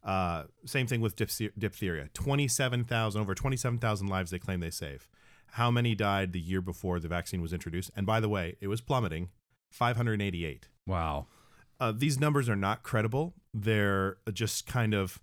[0.01, 2.07] Uh, same thing with diphtheria.
[2.13, 5.09] 27,000, over 27,000 lives they claim they save.
[5.53, 7.91] How many died the year before the vaccine was introduced?
[7.95, 9.29] And by the way, it was plummeting
[9.71, 10.67] 588.
[10.85, 11.27] Wow.
[11.79, 13.33] Uh, these numbers are not credible.
[13.53, 15.19] they're just kind of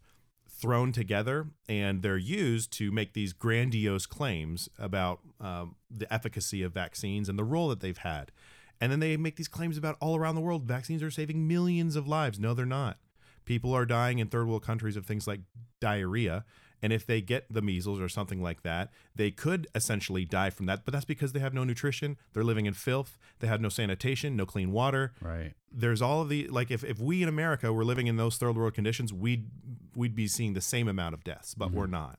[0.48, 6.72] thrown together and they're used to make these grandiose claims about um, the efficacy of
[6.72, 8.32] vaccines and the role that they've had.
[8.80, 11.94] And then they make these claims about all around the world vaccines are saving millions
[11.94, 12.38] of lives.
[12.40, 12.98] No, they're not.
[13.44, 15.40] People are dying in third world countries of things like
[15.80, 16.44] diarrhea.
[16.82, 20.66] And if they get the measles or something like that, they could essentially die from
[20.66, 20.84] that.
[20.84, 22.16] But that's because they have no nutrition.
[22.32, 23.18] They're living in filth.
[23.38, 25.12] They have no sanitation, no clean water.
[25.20, 25.54] Right.
[25.72, 28.56] There's all of the like if, if we in America were living in those third
[28.56, 29.46] world conditions, we'd
[29.94, 32.18] we'd be seeing the same amount of deaths, but we're not.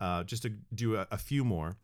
[0.00, 1.76] Uh, just to do a, a few more,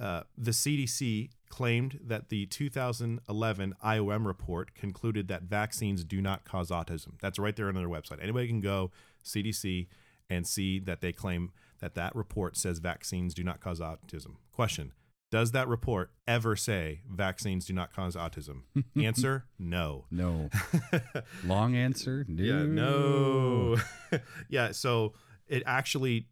[0.00, 6.70] uh, the CDC claimed that the 2011 IOM report concluded that vaccines do not cause
[6.70, 7.20] autism.
[7.20, 8.22] That's right there on their website.
[8.22, 8.90] Anybody can go
[9.24, 9.86] CDC
[10.30, 14.36] and see that they claim that that report says vaccines do not cause autism.
[14.52, 14.92] Question:
[15.30, 18.62] Does that report ever say vaccines do not cause autism?
[18.96, 20.06] Answer: No.
[20.10, 20.50] No.
[21.44, 22.24] Long answer.
[22.28, 22.42] No.
[22.42, 23.76] Yeah, no.
[24.48, 25.14] yeah, so
[25.46, 26.28] it actually,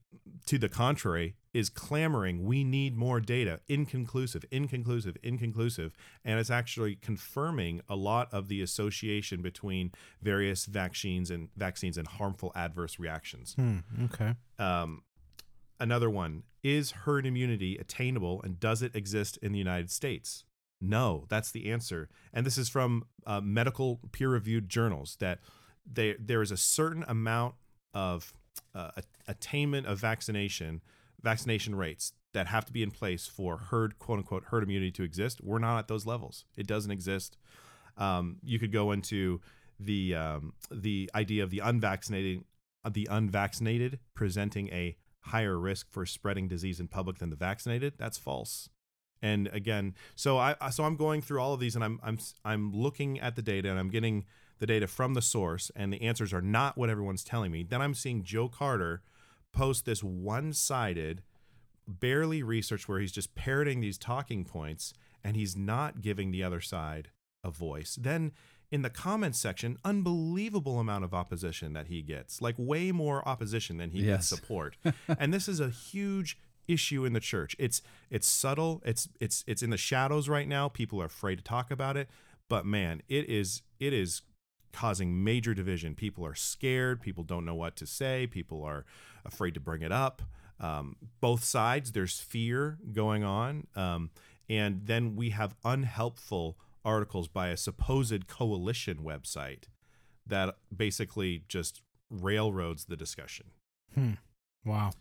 [0.46, 3.60] to the contrary, is clamoring, we need more data.
[3.66, 5.96] Inconclusive, inconclusive, inconclusive.
[6.22, 12.06] And it's actually confirming a lot of the association between various vaccines and vaccines and
[12.06, 13.54] harmful adverse reactions.
[13.54, 14.34] Hmm, okay.
[14.58, 15.02] Um,
[15.80, 20.44] another one is herd immunity attainable and does it exist in the United States?
[20.78, 22.10] No, that's the answer.
[22.34, 25.38] And this is from uh, medical peer reviewed journals that
[25.90, 27.54] they, there is a certain amount
[27.94, 28.34] of
[28.74, 28.90] uh,
[29.26, 30.82] attainment of vaccination,
[31.22, 35.02] vaccination rates that have to be in place for herd, quote unquote, herd immunity to
[35.02, 35.40] exist.
[35.42, 36.44] We're not at those levels.
[36.56, 37.36] It doesn't exist.
[37.96, 39.40] Um, you could go into
[39.80, 42.44] the um, the idea of the unvaccinated,
[42.90, 47.94] the unvaccinated presenting a higher risk for spreading disease in public than the vaccinated.
[47.98, 48.68] That's false.
[49.22, 52.72] And again, so I so I'm going through all of these and I'm I'm I'm
[52.72, 54.24] looking at the data and I'm getting
[54.58, 57.62] the data from the source and the answers are not what everyone's telling me.
[57.62, 59.02] Then I'm seeing Joe Carter
[59.56, 61.22] post this one-sided
[61.88, 64.92] barely researched where he's just parroting these talking points
[65.24, 67.08] and he's not giving the other side
[67.44, 67.96] a voice.
[68.00, 68.32] Then
[68.70, 73.76] in the comments section, unbelievable amount of opposition that he gets, like way more opposition
[73.78, 74.16] than he Yes.
[74.18, 74.76] gets support.
[75.18, 76.36] and this is a huge
[76.68, 77.54] issue in the church.
[77.60, 77.80] It's
[78.10, 78.82] it's subtle.
[78.84, 80.68] It's it's it's in the shadows right now.
[80.68, 82.08] People are afraid to talk about it,
[82.48, 84.22] but man, it is it is
[84.72, 85.94] causing major division.
[85.94, 87.00] People are scared.
[87.00, 88.26] People don't know what to say.
[88.26, 88.84] People are
[89.24, 90.22] afraid to bring it up.
[90.60, 93.66] Um, both sides, there's fear going on.
[93.74, 94.10] Um,
[94.48, 99.64] and then we have unhelpful articles by a supposed coalition website
[100.26, 103.46] that basically just railroads the discussion.
[103.94, 104.12] Hmm.
[104.64, 104.92] Wow.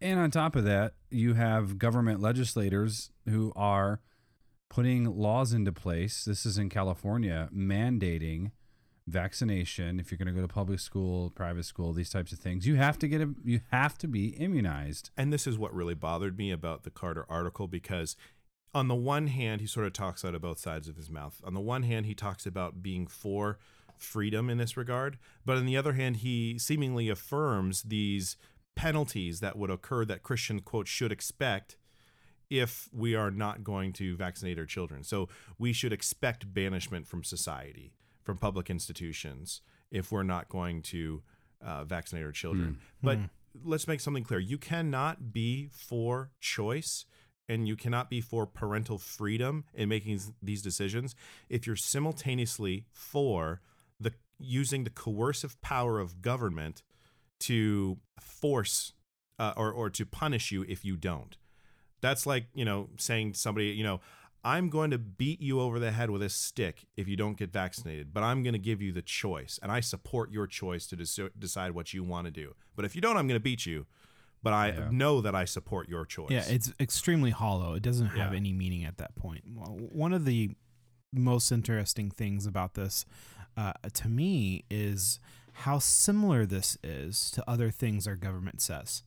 [0.00, 4.00] And on top of that, you have government legislators who are
[4.70, 6.24] putting laws into place.
[6.24, 8.52] This is in California, mandating
[9.10, 12.66] vaccination if you're going to go to public school, private school, these types of things.
[12.66, 15.10] You have to get a, you have to be immunized.
[15.16, 18.16] And this is what really bothered me about the Carter article because
[18.72, 21.40] on the one hand, he sort of talks out of both sides of his mouth.
[21.44, 23.58] On the one hand, he talks about being for
[23.96, 28.36] freedom in this regard, but on the other hand, he seemingly affirms these
[28.76, 31.76] penalties that would occur that Christian quote should expect
[32.48, 35.04] if we are not going to vaccinate our children.
[35.04, 37.92] So we should expect banishment from society,
[38.22, 41.22] from public institutions, if we're not going to
[41.64, 42.78] uh, vaccinate our children.
[43.02, 43.18] But
[43.64, 47.06] let's make something clear: you cannot be for choice.
[47.48, 51.16] And you cannot be for parental freedom in making these decisions
[51.48, 53.60] if you're simultaneously for
[53.98, 56.84] the using the coercive power of government
[57.40, 58.92] to force
[59.40, 61.36] uh, or or to punish you if you don't.
[62.00, 64.00] That's like you know saying to somebody you know
[64.44, 67.52] I'm going to beat you over the head with a stick if you don't get
[67.52, 70.96] vaccinated, but I'm going to give you the choice, and I support your choice to
[70.96, 72.54] deci- decide what you want to do.
[72.76, 73.86] But if you don't, I'm going to beat you.
[74.42, 76.30] But I know that I support your choice.
[76.30, 77.74] Yeah, it's extremely hollow.
[77.74, 78.38] It doesn't have Yeah.
[78.38, 79.42] any meaning at that point.
[79.46, 80.52] One of the
[81.12, 83.04] most interesting things about this,
[83.58, 85.20] uh, to me, is
[85.52, 89.02] how similar this is to other things our government says.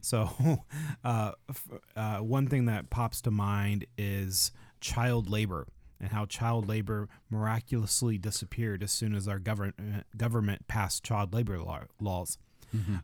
[0.00, 0.64] So,
[1.04, 4.50] uh, f- uh, one thing that pops to mind is
[4.80, 5.66] child labor
[6.00, 11.58] and how child labor miraculously disappeared as soon as our government government passed child labor
[11.58, 12.38] law- laws.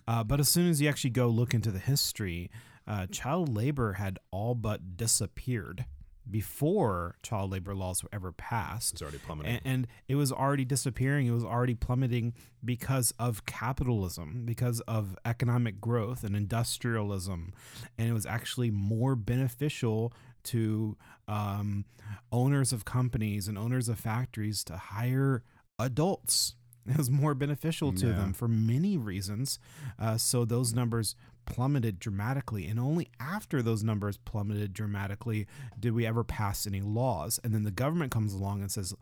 [0.07, 2.51] Uh, but as soon as you actually go look into the history,
[2.87, 5.85] uh, child labor had all but disappeared
[6.29, 8.95] before child labor laws were ever passed.
[8.95, 9.53] It's already plummeting.
[9.53, 11.27] And, and it was already disappearing.
[11.27, 17.53] It was already plummeting because of capitalism, because of economic growth and industrialism.
[17.99, 20.12] And it was actually more beneficial
[20.47, 20.97] to
[21.28, 21.84] um,
[22.32, 25.42] owners of companies and owners of factories to hire
[25.78, 26.55] adults
[26.88, 28.12] It was more beneficial to Yeah.
[28.12, 29.59] them for many reasons.
[29.99, 32.68] Uh, so those numbers plummeted dramatically.
[32.68, 35.49] And only after those numbers plummeted dramatically
[35.80, 37.40] did we ever pass any laws.
[37.42, 38.94] And then the government comes along and says,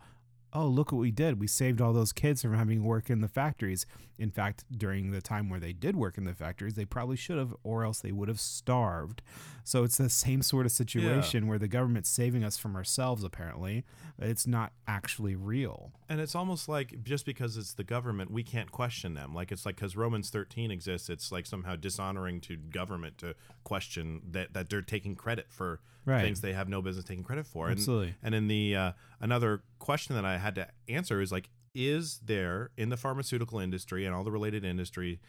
[0.51, 1.39] oh, look what we did.
[1.39, 3.85] We saved all those kids from having to work in the factories.
[4.17, 7.37] In fact, during the time where they did work in the factories, they probably should
[7.37, 9.21] have, or else they would have starved.
[9.65, 13.83] So it's the same sort of situation where the government's saving us from ourselves, apparently.
[14.19, 15.91] It's not actually real.
[16.07, 19.33] And it's almost like just because it's the government, we can't question them.
[19.33, 24.21] Like it's like because Romans 13 exists, it's like somehow dishonoring to government to question
[24.31, 26.21] that, that they're taking credit for Right.
[26.21, 27.65] things they have no business taking credit for.
[27.65, 28.13] And, Absolutely.
[28.21, 32.69] And in the uh, another question that I had to answer is like, is there
[32.77, 35.19] in the pharmaceutical industry and all the related industry,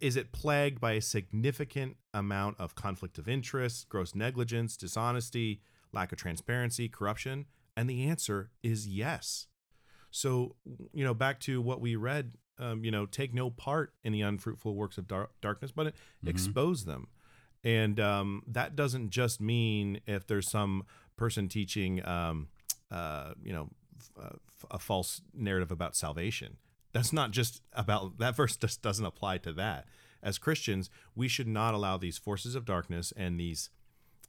[0.00, 5.60] is it plagued by a significant amount of conflict of interest, gross negligence, dishonesty,
[5.92, 7.46] lack of transparency, corruption?
[7.76, 9.48] And the answer is yes.
[10.10, 10.56] So,
[10.92, 14.22] you know, back to what we read, um, you know, take no part in the
[14.22, 15.88] unfruitful works of dar- darkness, but
[16.24, 16.28] Mhm.
[16.30, 17.08] expose them.
[17.62, 20.84] And um, that doesn't just mean if there's some
[21.16, 22.48] person teaching, um,
[22.90, 23.68] uh, you know,
[23.98, 26.56] f- uh, f- a false narrative about salvation.
[26.96, 28.56] That's not just about that verse.
[28.56, 29.86] Just doesn't apply to that.
[30.22, 33.70] As Christians, we should not allow these forces of darkness and these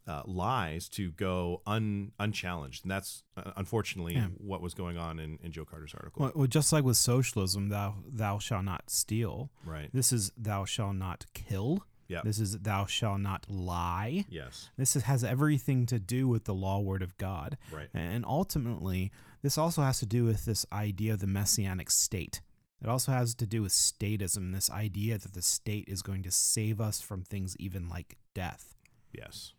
[0.07, 2.83] uh, lies to go un, unchallenged.
[2.85, 4.27] And that's uh, unfortunately Yeah.
[4.37, 6.21] what was going on in, in Joe Carter's article.
[6.23, 9.49] Well, well, just like with socialism, thou thou shalt not steal.
[9.65, 9.89] Right.
[9.93, 11.83] This is thou shalt not kill.
[12.07, 12.21] Yeah.
[12.23, 14.23] This is thou shalt not lie.
[14.29, 14.69] Yes.
[14.77, 17.57] This is, has everything to do with the law word of God.
[17.69, 17.89] Right.
[17.93, 19.11] And ultimately,
[19.41, 22.39] this also has to do with this idea of the messianic state.
[22.81, 26.31] It also has to do with statism, this idea that the state is going to
[26.31, 28.75] save us from things even like death.
[29.11, 29.53] Yes.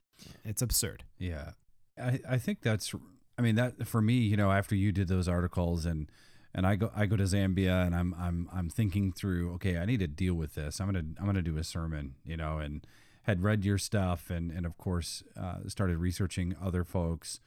[0.45, 1.05] It's absurd.
[1.19, 1.53] Yeah.
[2.01, 2.95] I, I think that's
[3.37, 6.11] I mean that for me, you know, after you did those articles and
[6.55, 9.85] and I go I go to Zambia and I'm I'm I'm thinking through, okay, I
[9.85, 10.81] need to deal with this.
[10.81, 12.87] I'm going to I'm going to do a sermon, you know, and
[13.23, 17.41] had read your stuff and and of course uh, started researching other folks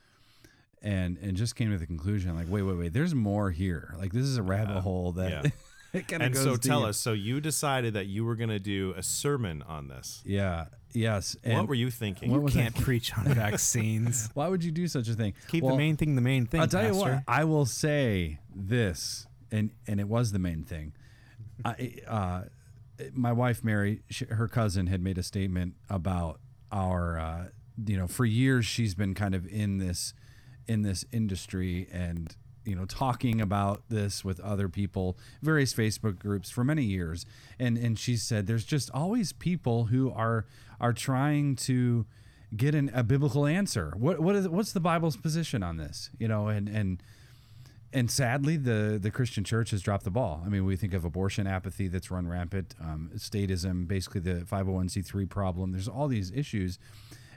[0.82, 4.12] and and just came to the conclusion like wait wait wait there's more here like
[4.12, 4.82] this is a rabbit Yeah.
[4.82, 5.52] hole that Yeah.
[5.94, 6.90] it kinda and so goes tell deep.
[6.90, 6.98] us.
[6.98, 10.22] So you decided that you were going to do a sermon on this.
[10.26, 10.66] Yeah.
[10.94, 11.36] Yes.
[11.44, 12.32] What were you thinking?
[12.32, 14.30] You can't I- preach on vaccines.
[14.34, 15.34] Why would you do such a thing?
[15.50, 17.24] Keep the main thing the main thing, I'll tell you what.
[17.28, 20.94] I will say this, and and it was the main thing.
[21.66, 22.42] I, uh,
[23.14, 26.40] my wife Mary, she, her cousin, had made a statement about
[26.72, 27.20] our.
[27.20, 27.46] Uh,
[27.86, 30.14] you know, for years she's been kind of in this
[30.68, 32.36] in this industry and
[32.66, 37.26] you know talking about this with other people various facebook groups for many years.
[37.60, 40.46] And and she said there's just always people who are
[40.80, 42.06] are trying to
[42.56, 43.94] get an, a biblical answer.
[43.98, 46.10] What what is what's the bible's position on this?
[46.20, 47.04] You know and and
[47.94, 50.44] and sadly the the christian church has dropped the ball.
[50.46, 55.30] I mean we think of abortion apathy that's run rampant um, statism basically the 501c3
[55.30, 55.72] problem.
[55.72, 56.78] There's all these issues.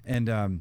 [0.07, 0.61] And um,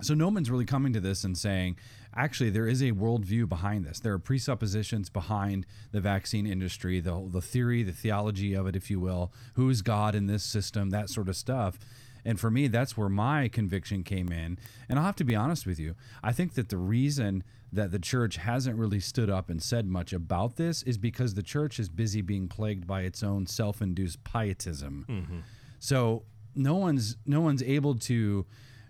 [0.00, 1.76] so no one's really coming to this and saying,
[2.14, 4.00] actually, there is a worldview behind this.
[4.00, 8.90] There are presuppositions behind the vaccine industry, the the theory, the theology of it, if
[8.90, 9.32] you will.
[9.54, 10.90] Who is God in this system?
[10.90, 11.78] That sort of stuff.
[12.24, 14.58] And for me, that's where my conviction came in.
[14.88, 15.94] And I'll have to be honest with you.
[16.22, 20.12] I think that the reason that the church hasn't really stood up and said much
[20.12, 25.04] about this is because the church is busy being plagued by its own self-induced pietism.
[25.08, 25.38] Mm-hmm.
[25.80, 26.22] So
[26.54, 28.46] no one's no one's able to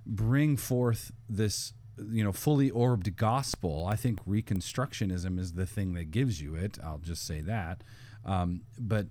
[0.06, 3.86] bring forth this you know fully orbed gospel.
[3.88, 6.78] I think reconstructionism is the thing that gives you it.
[6.82, 7.82] I'll just say that.
[8.24, 9.06] Um, but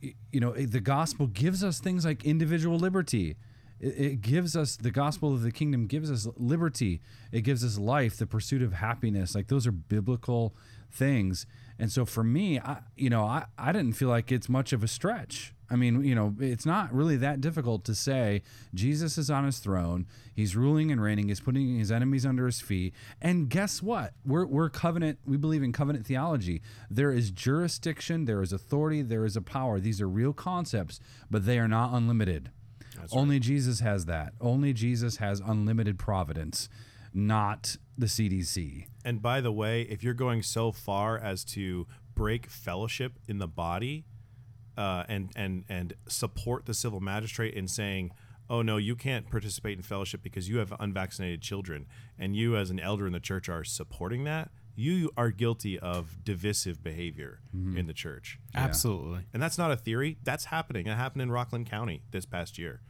[0.00, 3.36] you know the gospel gives us things like individual liberty.
[3.80, 7.00] It, gives us the gospel of the kingdom gives us liberty.
[7.32, 9.34] It gives us life, the pursuit of happiness.
[9.34, 10.54] Like those are biblical
[10.88, 11.46] things.
[11.80, 14.84] And so for me, I, you know, I, I didn't feel like it's much of
[14.84, 15.52] a stretch.
[15.72, 18.42] I mean, you know, it's not really that difficult to say
[18.74, 20.06] Jesus is on his throne.
[20.34, 21.28] He's ruling and reigning.
[21.28, 22.94] He's putting his enemies under his feet.
[23.20, 24.12] And guess what?
[24.24, 25.20] We're, we're covenant.
[25.24, 26.60] We believe in covenant theology.
[26.90, 29.80] There is jurisdiction, there is authority, there is a power.
[29.80, 31.00] These are real concepts,
[31.30, 32.50] but they are not unlimited.
[33.10, 34.34] Only Jesus has that.
[34.40, 36.68] Only Jesus has unlimited providence,
[37.14, 38.86] not the CDC.
[39.04, 43.48] And by the way, if you're going so far as to break fellowship in the
[43.48, 44.04] body,
[44.76, 48.10] uh, and and and support the civil magistrate in saying,
[48.50, 51.86] "Oh no, you can't participate in fellowship because you have unvaccinated children,"
[52.18, 56.24] and you as an elder in the church are supporting that, you are guilty of
[56.24, 57.76] divisive behavior Mhm.
[57.76, 58.38] in the church.
[58.54, 59.24] Absolutely.
[59.34, 60.18] And that's not a theory.
[60.24, 60.86] That's happening.
[60.86, 62.80] It happened in Rockland County this past year.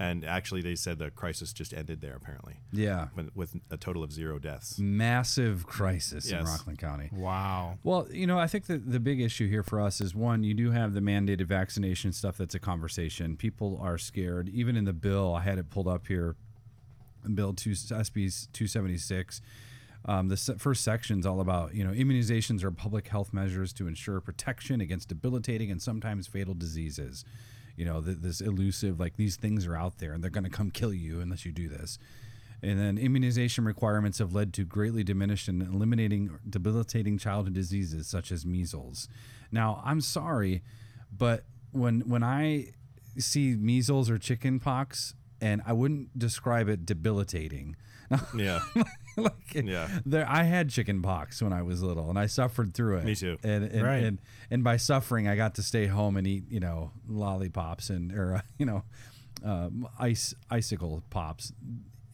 [0.00, 2.14] And actually, they said the crisis just ended there.
[2.16, 3.08] Apparently, Yeah.
[3.14, 4.78] with, with a total of zero deaths.
[4.78, 7.10] Massive crisis in Rockland County.
[7.12, 7.76] Wow.
[7.84, 10.54] Well, you know, I think that the big issue here for us is one, you
[10.54, 13.36] do have the mandated vaccination stuff that's a conversation.
[13.36, 14.48] People are scared.
[14.48, 16.34] Even in the bill, I had it pulled up here,
[17.34, 19.42] Bill 2, SB 276.
[20.06, 23.86] Um, the first section is all about, you know, immunizations are public health measures to
[23.86, 27.22] ensure protection against debilitating and sometimes fatal diseases.
[27.80, 30.50] You know, th- this elusive, like these things are out there and they're going to
[30.50, 31.98] come kill you unless you do this.
[32.62, 38.30] And then immunization requirements have led to greatly diminished and eliminating debilitating childhood diseases such
[38.32, 39.08] as measles.
[39.50, 40.62] Now, I'm sorry,
[41.10, 42.74] but when when I
[43.16, 47.76] see measles or chicken pox, and I wouldn't describe it debilitating.
[48.36, 48.58] Yeah.
[49.16, 49.88] like, Yeah.
[50.06, 53.04] There, I had chicken pox when I was little, and I suffered through it.
[53.04, 53.36] Me too.
[53.42, 54.02] And and, Right.
[54.04, 54.18] and
[54.50, 58.34] and by suffering, I got to stay home and eat, you know, lollipops and or
[58.36, 58.84] uh, you know,
[59.44, 61.52] um, ice icicle pops.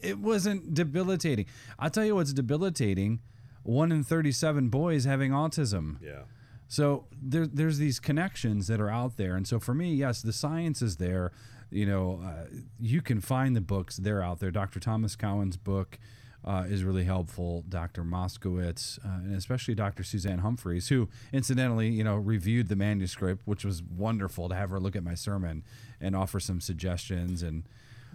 [0.01, 1.47] It wasn't debilitating.
[1.79, 3.21] I'll tell you what's debilitating:
[3.63, 5.97] one in thirty-seven boys having autism.
[6.03, 6.23] Yeah.
[6.69, 10.33] So there, there's these connections that are out there, and so for me, yes, the
[10.33, 11.31] science is there.
[11.71, 12.47] You know, uh,
[12.81, 14.51] you can find the books; they're out there.
[14.51, 14.81] Dr.
[14.81, 15.99] Thomas Cowan's book
[16.47, 17.65] uh, is really helpful.
[17.69, 18.05] Dr.
[18.05, 20.05] Moskowitz, uh, and especially Dr.
[20.05, 24.79] Suzanne Humphries, who incidentally, you know, reviewed the manuscript, which was wonderful to have her
[24.79, 25.65] look at my sermon
[26.01, 27.43] and offer some suggestions.
[27.43, 27.65] And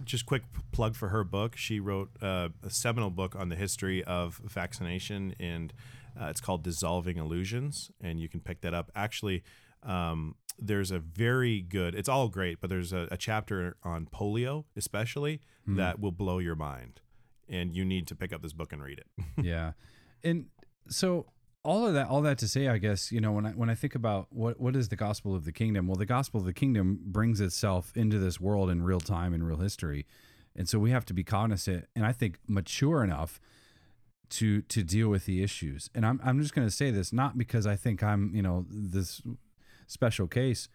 [0.04, 1.56] Just quick plug for her book.
[1.56, 5.72] She wrote uh, a seminal book on the history of vaccination, and
[6.20, 7.90] uh, it's called Dissolving Illusions.
[8.00, 8.90] And you can pick that up.
[8.96, 9.42] Actually,
[9.82, 11.94] um, there's a very good.
[11.94, 15.76] It's all great, but there's a, a chapter on polio, especially Hmm.
[15.76, 17.00] that will blow your mind,
[17.48, 19.24] and you need to pick up this book and read it.
[19.44, 19.72] yeah.
[20.24, 20.46] And
[20.88, 21.26] so
[21.64, 23.74] all of that all that to say i guess you know when i when i
[23.74, 26.52] think about what what is the gospel of the kingdom well the gospel of the
[26.52, 30.06] kingdom brings itself into this world in real time in real history.
[30.54, 33.40] And so we have to be cognizant and i think mature enough
[34.30, 35.88] to to deal with the issues.
[35.94, 38.66] And i'm, I'm just going to say this not because i think i'm you know
[38.68, 39.22] this
[39.86, 40.68] special case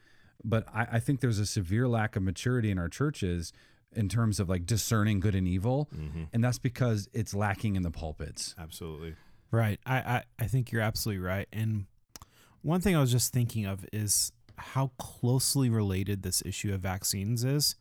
[0.44, 3.52] but I, I think there's a severe lack of maturity in our churches
[3.96, 5.90] in terms of like discerning good and evil
[6.34, 9.16] and that's because it's lacking in the pulpits Absolutely.
[9.52, 9.80] Right.
[9.86, 11.48] I, I, I think you're absolutely right.
[11.54, 11.86] And
[12.62, 17.44] one thing I was just thinking of is how closely related this issue of vaccines
[17.44, 17.76] is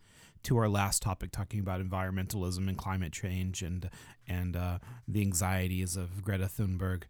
[0.44, 3.90] to our last topic, talking about environmentalism and climate change and
[4.28, 4.78] and uh,
[5.08, 7.04] the anxieties of Greta Thunberg.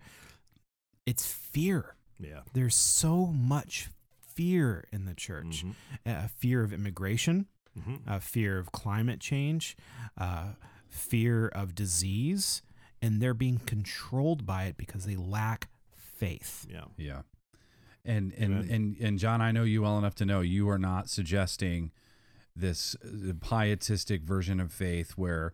[1.04, 1.96] It's fear.
[2.18, 2.40] Yeah.
[2.54, 3.90] There's so much
[4.20, 5.64] fear in the church.
[6.06, 7.46] Uh, fear of immigration,
[7.78, 8.00] Mhm.
[8.06, 9.76] uh, fear of climate change,
[10.16, 10.52] uh,
[10.88, 12.62] fear of disease,
[13.02, 16.66] and they're being controlled by it because they lack faith.
[16.70, 16.84] Yeah.
[16.96, 17.22] Yeah.
[18.04, 18.68] And and, Amen.
[18.70, 21.90] and and John, I know you well enough to know you are not suggesting
[22.54, 25.52] this uh, pietistic version of faith where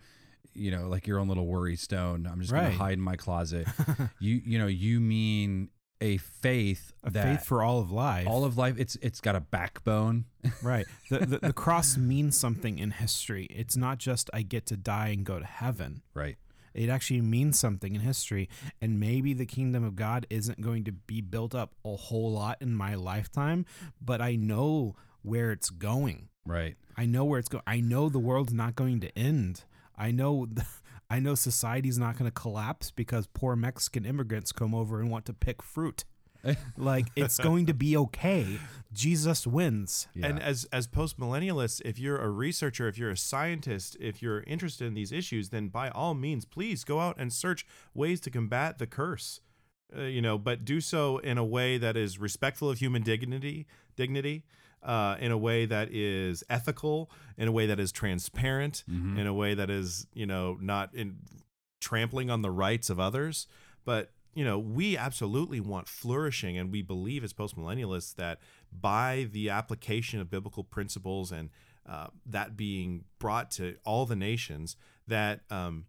[0.54, 2.28] you know, like your own little worry stone.
[2.30, 3.66] I'm just gonna hide in my closet.
[4.20, 5.70] you you know, you mean
[6.02, 8.26] a faith A that faith for all of life.
[8.26, 10.24] all of life it's it's got a backbone.
[10.62, 10.86] right.
[11.08, 13.46] The, the the cross means something in history.
[13.48, 16.02] It's not just I get to die and go to heaven.
[16.12, 16.36] Right.
[16.74, 18.48] It actually means something in history.
[18.80, 22.58] And maybe the kingdom of God isn't going to be built up a whole lot
[22.60, 23.66] in my lifetime,
[24.00, 26.28] but I know where it's going.
[26.44, 26.76] Right.
[26.96, 27.62] I know where it's going.
[27.66, 29.64] I know the world's not going to end.
[29.96, 30.48] I know
[31.12, 35.26] I know society's not going to collapse because poor Mexican immigrants come over and want
[35.26, 36.06] to pick fruit.
[36.78, 38.58] like it's going to be okay.
[38.94, 40.08] Jesus wins.
[40.20, 44.40] And as as post millennialists, if you're a researcher, if you're a scientist, if you're
[44.44, 48.30] interested in these issues, then by all means, please go out and search ways to
[48.30, 49.40] combat the curse.
[49.94, 53.66] Uh, you know, but do so in a way that is respectful of human dignity,
[53.96, 54.44] dignity,
[54.82, 58.84] uh, in a way that is ethical, in a way that is transparent,
[59.18, 61.16] in a way that is you know not in
[61.80, 63.46] trampling on the rights of others.
[63.84, 68.38] But you know, we absolutely want flourishing, and we believe as postmillennialists that
[68.72, 71.50] by the application of biblical principles and
[71.86, 74.76] uh, that being brought to all the nations,
[75.06, 75.84] that um,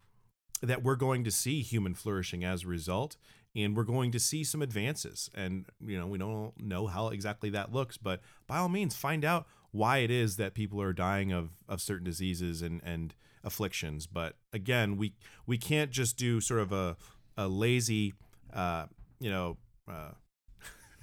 [0.62, 3.16] that we're going to see human flourishing as a result,
[3.56, 5.30] and we're going to see some advances.
[5.34, 9.24] And you know, we don't know how exactly that looks, but by all means, find
[9.24, 14.08] out why it is that people are dying of of certain diseases and and afflictions.
[14.08, 15.14] But again, we
[15.45, 16.97] we can't just do sort of a
[17.38, 18.14] a lazy,
[18.54, 18.86] uh,
[19.20, 19.58] you know.
[19.88, 20.12] Uh,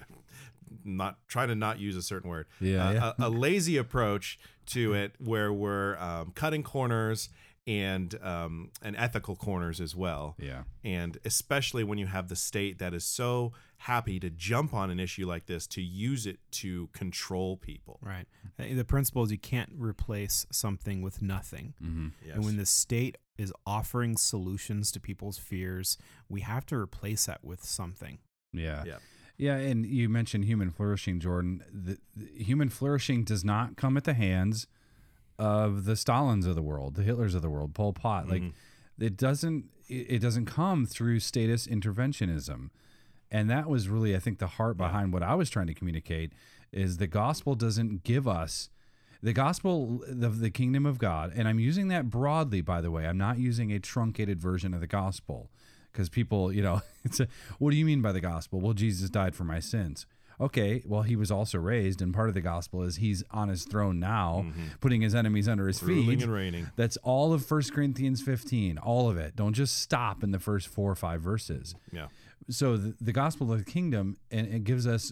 [0.85, 2.45] not try to not use a certain word.
[2.59, 3.13] Yeah, Uh, yeah.
[3.17, 4.37] A, a lazy approach
[4.67, 7.29] to it, where we're um, cutting corners
[7.67, 10.35] and um, and ethical corners as well.
[10.39, 10.63] Yeah.
[10.83, 14.99] And especially when you have the state that is so happy to jump on an
[14.99, 17.99] issue like this to use it to control people.
[18.01, 18.25] Right.
[18.57, 21.73] The principle is you can't replace something with nothing.
[21.81, 22.11] Mhm.
[22.25, 22.35] Yes.
[22.35, 25.97] And when the state is offering solutions to people's fears,
[26.27, 28.19] we have to replace that with something.
[28.51, 28.83] Yeah.
[28.85, 28.97] Yeah.
[29.37, 31.63] Yeah, and you mentioned human flourishing, Jordan.
[31.71, 34.67] The, the human flourishing does not come at the hands
[35.39, 38.27] of the Stalins of the world, the Hitlers of the world, Pol Pot.
[38.29, 38.51] Like Mhm.
[38.99, 42.69] it doesn't it it doesn't come through statist interventionism.
[43.31, 46.33] And that was really I think the heart behind what I was trying to communicate
[46.71, 48.69] is the gospel doesn't give us
[49.21, 53.05] the gospel of the kingdom of God, and I'm using that broadly, by the way.
[53.05, 55.49] I'm not using a truncated version of the gospel
[55.91, 57.27] because people, you know, it's a,
[57.57, 58.61] what do you mean by the gospel?
[58.61, 60.05] Well, Jesus died for my sins.
[60.41, 63.65] Okay, well, he was also raised, and part of the gospel is he's on his
[63.65, 64.67] throne now, mm-hmm.
[64.79, 66.23] putting his enemies under his Ruling feet.
[66.23, 66.71] and reigning.
[66.77, 69.35] That's all of 1 Corinthians 15, all of it.
[69.35, 71.75] Don't just stop in the first four or five verses.
[71.91, 72.07] Yeah.
[72.49, 75.11] So the, the gospel of the kingdom, and it gives us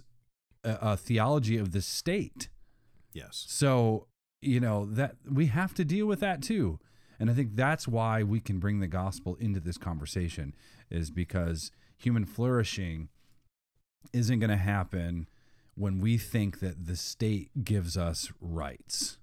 [0.64, 2.48] a, a theology of the state.
[3.14, 3.46] Yes.
[3.50, 4.08] So,
[4.42, 6.80] you know, that we have to deal with that too.
[7.20, 10.56] And I think that's why we can bring the gospel into this conversation
[10.90, 13.10] is because human flourishing
[14.14, 15.28] isn't going to happen
[15.76, 19.18] when we think that the state gives us rights.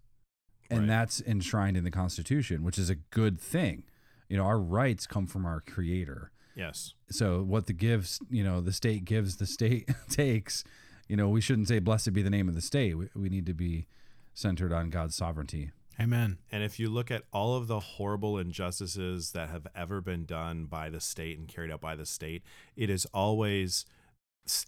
[0.70, 0.88] And Right.
[0.88, 3.84] that's enshrined in the Constitution, which is a good thing.
[4.28, 6.30] You know, our rights come from our creator.
[6.56, 6.94] Yes.
[7.10, 10.64] So what the gives, you know, the state gives, the state takes.
[11.08, 12.96] You know, we shouldn't say blessed be the name of the state.
[12.96, 13.86] We, we need to be
[14.32, 15.72] centered on God's sovereignty.
[16.00, 16.38] Amen.
[16.50, 20.64] And if you look at all of the horrible injustices that have ever been done
[20.64, 22.42] by the state and carried out by the state,
[22.74, 23.84] it is always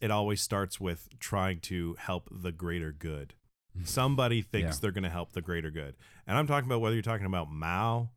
[0.00, 3.34] it always starts with trying to help the greater good.
[3.76, 3.84] Mm-hmm.
[3.86, 4.80] Somebody thinks Yeah.
[4.80, 5.96] they're going to help the greater good.
[6.26, 8.10] And I'm talking about whether you're talking about Mao,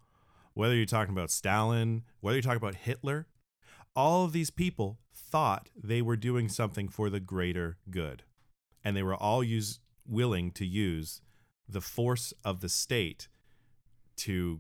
[0.53, 3.28] whether you're talking about Stalin, whether you're talking about Hitler,
[3.95, 8.24] all of these people thought they were doing something for the greater good.
[8.84, 11.22] And they were all use willing to use
[11.68, 13.28] the force of the state
[14.18, 14.60] to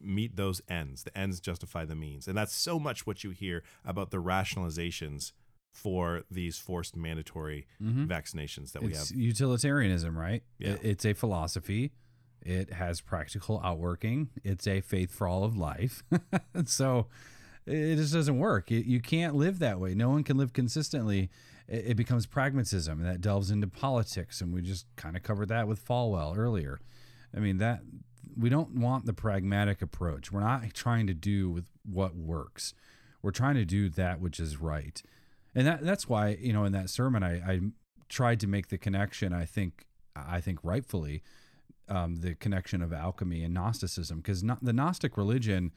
[0.00, 1.04] meet those ends.
[1.04, 2.26] The ends justify the means.
[2.26, 5.32] And that's so much what you hear about the rationalizations
[5.72, 8.06] for these forced mandatory Mhm.
[8.06, 9.10] vaccinations that we have.
[9.12, 10.42] utilitarianism, right?
[10.58, 10.76] Yeah.
[10.82, 11.92] It's a philosophy.
[12.42, 14.30] It has practical outworking.
[14.42, 16.02] It's a faith for all of life.
[16.66, 17.06] so
[17.66, 18.70] it just doesn't work.
[18.70, 19.94] You, you can't live that way.
[19.94, 21.30] No one can live consistently.
[21.68, 24.40] It, it becomes pragmatism and that delves into politics.
[24.40, 26.80] And we just kind of covered that with Falwell earlier.
[27.34, 27.82] I mean, that
[28.36, 30.32] we don't want the pragmatic approach.
[30.32, 32.74] We're not trying to do with what works.
[33.22, 35.02] We're trying to do that which is right.
[35.54, 37.60] And that that's why, you know, in that sermon I, I
[38.08, 41.22] tried to make the connection, I think I think rightfully,
[41.88, 45.72] um, the connection of alchemy and Gnosticism, because the Gnostic religion,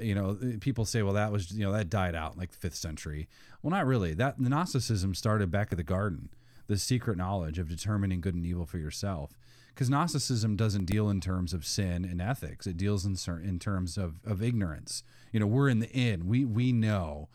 [0.00, 2.56] you know, people say, well, that was, you know, that died out in like the
[2.56, 3.28] fifth century.
[3.62, 4.14] Well, not really.
[4.14, 6.30] That the Gnosticism started back at the garden,
[6.66, 9.38] the secret knowledge of determining good and evil for yourself.
[9.68, 13.96] Because Gnosticism doesn't deal in terms of sin and ethics; it deals in in terms
[13.96, 15.04] of of ignorance.
[15.30, 16.26] You know, we're in the in.
[16.26, 17.28] We we know.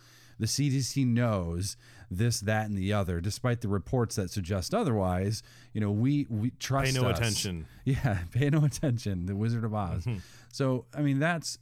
[0.44, 1.78] The CDC knows
[2.12, 5.42] this, that, and the other, despite the reports that suggest otherwise.
[5.74, 6.94] You know, we we trust.
[6.94, 7.18] Pay no us.
[7.18, 7.66] attention.
[7.86, 9.26] Yeah, pay no attention.
[9.26, 10.04] The Wizard of Oz.
[10.06, 10.20] Mhm.
[10.52, 11.58] So I mean, that's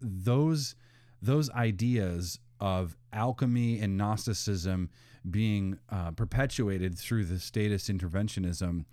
[0.00, 0.74] those
[1.22, 4.90] those ideas of alchemy and Gnosticism
[5.30, 8.84] being uh, perpetuated through the statist interventionism.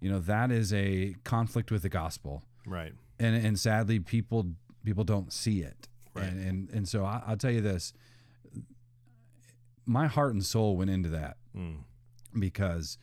[0.00, 2.92] You know, that is a conflict with the gospel, Right.
[3.18, 4.52] and and sadly, people
[4.84, 5.88] people don't see it.
[6.14, 6.26] Right.
[6.28, 7.92] And and and so I, I'll tell you this:
[9.86, 11.84] my heart and soul went into that Mm.
[12.38, 12.96] because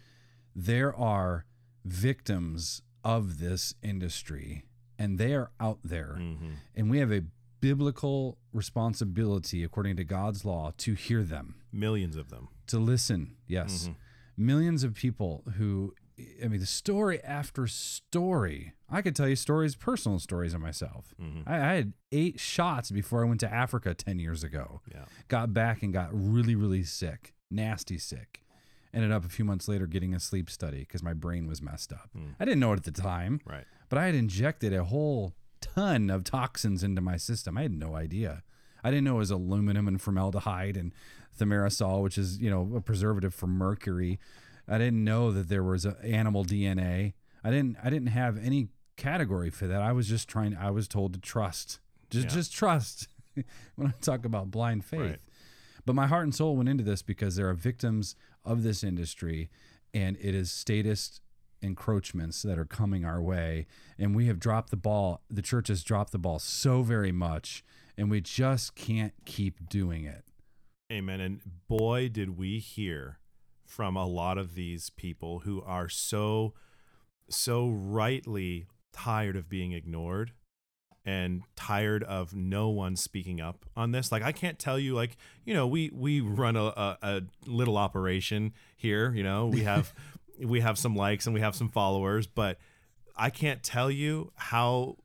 [0.56, 1.46] there are
[1.84, 4.64] victims of this industry
[5.00, 6.56] and they are out there Mhm.
[6.76, 7.24] and we have a
[7.60, 12.50] biblical responsibility according to God's law to hear them Millions of them.
[12.68, 13.96] to listen yes Mhm.
[14.38, 15.94] millions of people who
[16.44, 21.14] I mean the story after story I could tell you stories personal stories of myself.
[21.22, 21.44] Mhm.
[21.46, 24.82] I, I had eight shots before I went to Africa 10 years ago.
[24.92, 25.06] Yeah.
[25.28, 28.42] got back and got really really sick nasty sick.
[28.94, 31.92] Ended up a few months later getting a sleep study because my brain was messed
[31.94, 32.10] up.
[32.40, 33.66] I didn't know it at the time Right.
[33.90, 37.58] but I had injected a whole ton of toxins into my system.
[37.58, 38.44] I had no idea.
[38.84, 40.94] I didn't know it was aluminum and formaldehyde and
[41.38, 44.20] thimerosal which is you know a preservative for mercury
[44.68, 47.14] I didn't know that there was a animal DNA
[47.44, 50.88] I didn't I didn't have any category for that I was just trying I was
[50.88, 52.34] told to trust just Yeah.
[52.34, 53.08] just trust
[53.76, 55.20] when I talk about blind faith Right.
[55.86, 59.50] but my heart and soul went into this because there are victims of this industry
[59.94, 61.22] and it is statist
[61.62, 63.66] encroachments that are coming our way
[63.98, 67.64] and we have dropped the ball the church has dropped the ball so very much
[67.98, 70.24] and we just can't keep doing it
[70.90, 71.20] Amen.
[71.20, 73.18] And boy, did we hear
[73.68, 76.54] from a lot of these people who are so,
[77.30, 80.32] so rightly tired of being ignored
[81.06, 84.12] and tired of no one speaking up on this.
[84.12, 85.16] Like I can't tell you, like
[85.46, 89.14] you know, we we run a, a, a little operation here.
[89.14, 89.94] You know, we have
[90.44, 92.58] we have some likes and we have some followers, but
[93.16, 94.98] I can't tell you how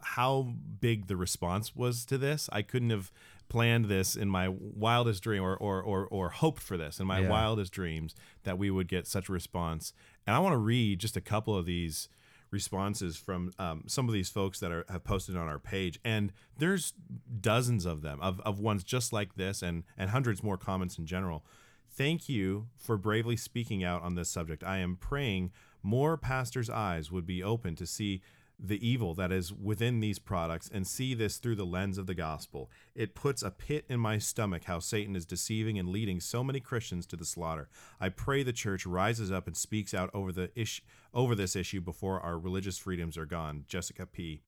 [0.00, 2.48] how big the response was to this.
[2.52, 3.10] I couldn't have
[3.48, 7.20] planned this in my wildest dream or or or, or hoped for this in my
[7.20, 7.30] Yeah.
[7.30, 9.92] wildest dreams that we would get such a response.
[10.26, 12.08] And I want to read just a couple of these
[12.50, 16.32] responses from um, some of these folks that are have posted on our page and
[16.56, 16.94] there's
[17.42, 21.04] dozens of them of, of ones just like this and and hundreds more comments in
[21.04, 21.44] general
[21.90, 27.12] thank you for bravely speaking out on this subject i am praying more pastors eyes
[27.12, 28.22] would be open to see
[28.58, 32.14] the evil that is within these products and see this through the lens of the
[32.14, 32.70] gospel.
[32.94, 36.58] It puts a pit in my stomach how Satan is deceiving and leading so many
[36.58, 37.68] Christians to the slaughter.
[38.00, 40.82] I pray the church rises up and speaks out over the issue
[41.14, 43.64] over this issue before our religious freedoms are gone.
[43.66, 44.42] Jessica P.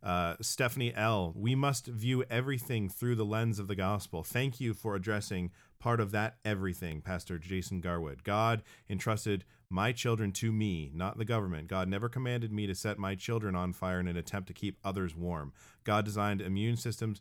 [0.00, 1.32] Uh, Stephanie L.
[1.34, 4.22] We must view everything through the lens of the gospel.
[4.22, 8.22] Thank you for addressing part of that everything, Pastor Jason Garwood.
[8.22, 11.68] God entrusted my children to me, not the government.
[11.68, 14.78] God never commanded me to set my children on fire in an attempt to keep
[14.82, 15.52] others warm.
[15.84, 17.20] God designed immune systems.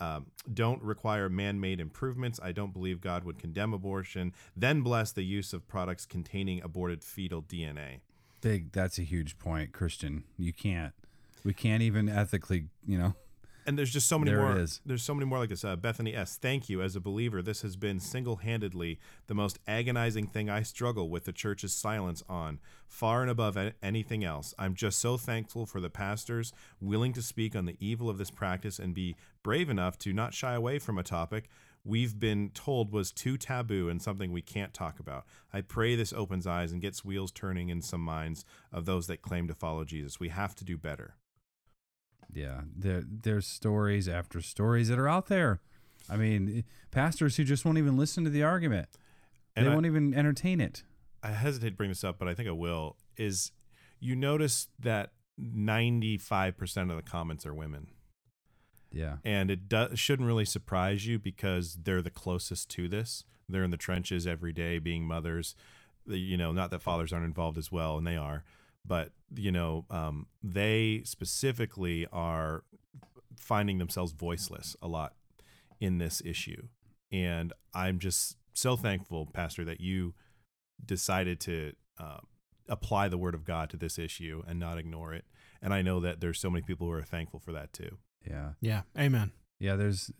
[0.00, 2.38] Um, don't require man made improvements.
[2.40, 7.02] I don't believe God would condemn abortion, then bless the use of products containing aborted
[7.02, 8.00] fetal DNA.
[8.40, 10.92] big that's a huge point christian you can't
[11.42, 13.14] we can't even ethically you know
[13.68, 14.58] and there's just so many There more.
[14.58, 14.80] is.
[14.86, 15.62] There's so many more like this.
[15.62, 16.38] Uh, Bethany S.
[16.40, 16.80] Thank you.
[16.80, 21.32] As a believer, this has been single-handedly the most agonizing thing I struggle with the
[21.32, 24.54] church's silence on, far and above anything else.
[24.58, 28.30] I'm just so thankful for the pastors willing to speak on the evil of this
[28.30, 31.50] practice and be brave enough to not shy away from a topic
[31.84, 35.24] we've been told was too taboo and something we can't talk about.
[35.52, 39.22] I pray this opens eyes and gets wheels turning in some minds of those that
[39.22, 40.20] claim to follow Jesus.
[40.20, 41.14] We have to do better.
[42.32, 45.60] Yeah, there there's stories after stories that are out there.
[46.10, 48.88] I mean, eh, pastors who just won't even listen to the argument.
[49.56, 50.82] And they I- won't even entertain it.
[51.22, 52.96] I hesitate to bring this up, but I think I will.
[53.16, 53.50] Is
[53.98, 57.88] you notice that 95% of the comments are women.
[58.92, 59.16] Yeah.
[59.24, 63.24] And it do- shouldn't really surprise you because they're the closest to this.
[63.48, 65.54] They're in the trenches every day being mothers.
[66.06, 68.44] You know, not that fathers aren't involved as well, and they are,
[68.84, 72.64] but, you know, um, they specifically are
[73.36, 75.14] finding themselves voiceless a lot
[75.80, 76.68] in this issue.
[77.12, 80.14] And I'm just so thankful, Pastor, that you
[80.84, 82.18] decided to uh,
[82.68, 85.24] apply the word of God to this issue and not ignore it.
[85.62, 87.98] And I know that there's so many people who are thankful for that too.
[88.26, 88.50] Yeah.
[88.60, 88.82] Yeah.
[88.98, 89.32] Amen.
[89.60, 90.12] Yeah, there's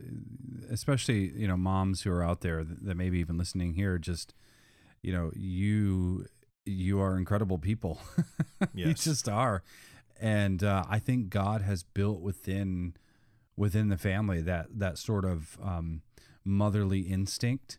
[0.69, 4.35] especially, you know, moms who are out there that, that maybe even listening here just
[5.03, 6.27] you know, you
[6.69, 8.01] you are incredible people.
[8.75, 9.05] you Yes.
[9.05, 9.63] just are.
[10.21, 12.95] And uh, I think God has built within
[13.57, 16.03] within the family that that sort of um,
[16.45, 17.79] motherly instinct.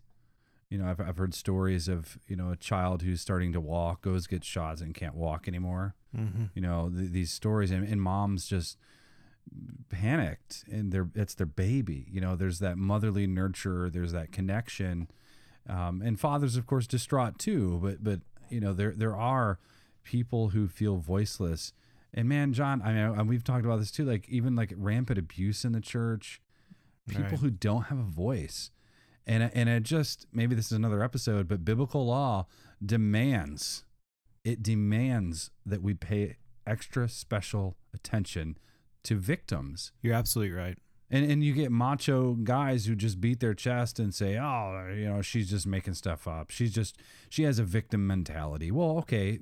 [0.70, 4.02] You know, I've I've heard stories of you know a child who's starting to walk
[4.02, 5.96] goes gets shots and can't walk anymore.
[6.16, 6.50] Mhm.
[6.56, 8.78] You know th- these stories, and, and moms just
[9.90, 12.06] panicked, and their it's their baby.
[12.12, 15.10] You know, there's that motherly nurture, there's that connection,
[15.68, 17.80] um, and fathers, of course, distraught too.
[17.82, 18.20] But but
[18.50, 19.60] you know there there are
[20.04, 21.74] people who feel voiceless.
[22.14, 24.06] And man, John, I mean, and we've talked about this too.
[24.06, 26.42] Like even like rampant abuse in the church,
[27.08, 27.40] people Right.
[27.40, 28.72] who don't have a voice,
[29.28, 32.48] and and it just maybe this is another episode, but biblical law
[32.84, 33.84] demands
[34.44, 38.58] it demands that we pay extra special attention
[39.04, 39.92] to victims.
[40.02, 40.78] You're absolutely right.
[41.12, 45.06] And and you get macho guys who just beat their chest and say, "Oh, you
[45.06, 46.52] know, she's just making stuff up.
[46.52, 46.98] She's just
[47.30, 49.40] she has a victim mentality." Well, okay,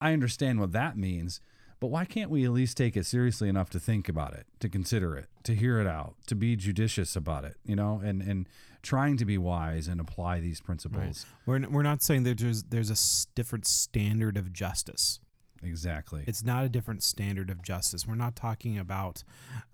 [0.00, 1.40] I understand what that means,
[1.80, 4.68] but why can't we at least take it seriously enough to think about it, to
[4.68, 8.48] consider it, to hear it out, to be judicious about it, you know, and and
[8.82, 11.24] trying to be wise and apply these principles.
[11.46, 15.20] We're we're not saying that there's there's a different standard of justice.
[15.64, 16.24] Exactly.
[16.26, 18.06] It's not a different standard of justice.
[18.06, 19.24] We're not talking about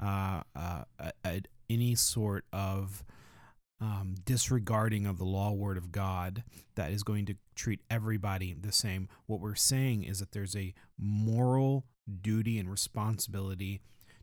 [0.03, 0.84] uh, uh,
[1.24, 3.05] a, any sort of
[3.80, 8.72] um, disregarding of the law word of God that is going to treat everybody the
[8.72, 9.09] same.
[9.26, 11.86] What we're saying is that there's a moral
[12.20, 13.80] duty and responsibility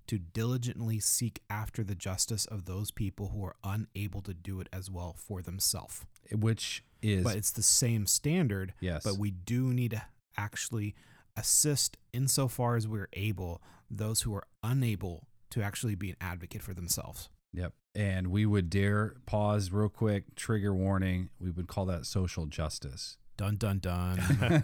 [0.07, 4.69] to diligently seek after the justice of those people who are unable to do it
[4.71, 6.05] as well for themselves.
[6.31, 8.73] which is but it's the same standard.
[8.79, 9.03] Yes.
[9.03, 10.03] But we do need to
[10.37, 10.95] actually
[11.37, 16.73] assist insofar as we're able those who are unable to actually be an advocate for
[16.73, 17.29] themselves.
[17.53, 17.73] Yep.
[17.95, 21.29] And we would dare pause real quick, trigger warning.
[21.39, 23.17] We would call that social justice.
[23.37, 24.59] Dun dun dun.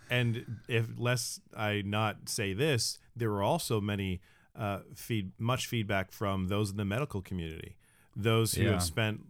[0.10, 4.20] and if lest I not say this, there were also many
[4.56, 7.76] uh, feed much feedback from those in the medical community,
[8.16, 8.72] those who Yeah.
[8.72, 9.20] have spent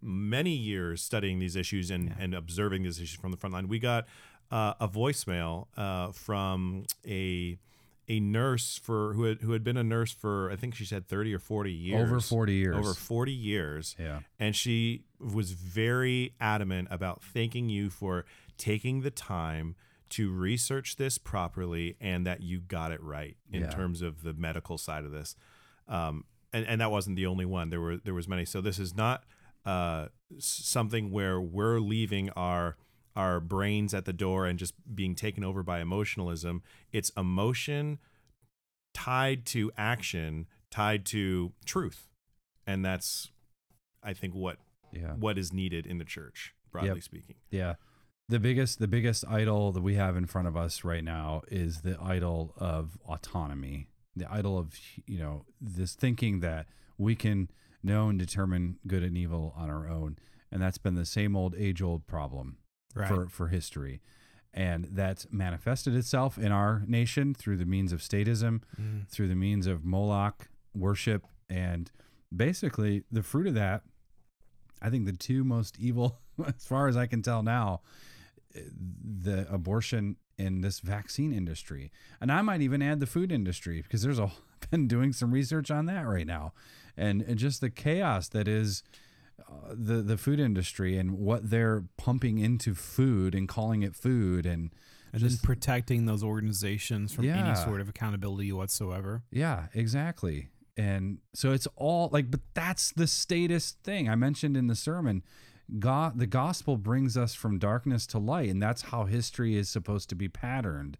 [0.00, 3.68] many years studying these issues and, and observing these issues from the front line.
[3.68, 4.06] We got
[4.50, 7.58] uh, a voicemail uh, from a
[8.06, 11.08] a nurse for who had who had been a nurse for I think she said
[11.08, 12.02] 30 or 40 years.
[12.02, 12.76] Over 40 years.
[12.76, 13.96] Over 40 years.
[13.98, 14.20] Yeah.
[14.38, 18.26] And she was very adamant about thanking you for
[18.58, 19.74] taking the time
[20.10, 23.70] to research this properly and that you got it right in Yeah.
[23.70, 25.34] terms of the medical side of this.
[25.88, 27.70] Um, and, and that wasn't the only one.
[27.70, 28.44] There were there was many.
[28.44, 29.24] So this is not
[29.64, 32.76] uh, something where we're leaving our
[33.16, 36.62] our brains at the door and just being taken over by emotionalism.
[36.92, 37.98] It's emotion
[38.92, 42.08] tied to action, tied to truth,
[42.66, 43.30] and that's
[44.02, 44.58] I think what
[44.92, 45.14] Yeah.
[45.14, 47.02] what is needed in the church, broadly Yep.
[47.02, 47.36] speaking.
[47.50, 47.74] Yeah.
[48.28, 51.82] The biggest the biggest idol that we have in front of us right now is
[51.82, 53.88] the idol of autonomy.
[54.16, 54.74] The idol of
[55.06, 56.66] you know this thinking that
[56.98, 57.50] we can
[57.82, 60.16] know and determine good and evil on our own.
[60.50, 62.58] And that's been the same old age old problem
[62.94, 63.08] Right.
[63.08, 64.00] for for history.
[64.56, 69.08] And that's manifested itself in our nation through the means of statism, Mm.
[69.08, 71.90] through the means of Moloch worship and
[72.34, 73.82] basically the fruit of that
[74.82, 77.80] I think the two most evil, as far as I can tell now,
[78.54, 78.60] eh,
[79.22, 81.90] the abortion in this vaccine industry,
[82.20, 84.30] and I might even add the food industry because there's a
[84.70, 86.52] been doing some research on that right now,
[86.96, 88.82] and and just the chaos that is
[89.40, 94.46] uh, the the food industry and what they're pumping into food and calling it food
[94.46, 94.70] and
[95.12, 97.46] and then protecting those organizations from Yeah.
[97.46, 99.22] any sort of accountability whatsoever.
[99.30, 100.48] Yeah, exactly.
[100.76, 105.22] And so it's all like, but that's the statist thing I mentioned in the sermon.
[105.78, 110.08] God, the gospel brings us from darkness to light, and that's how history is supposed
[110.08, 110.98] to be patterned.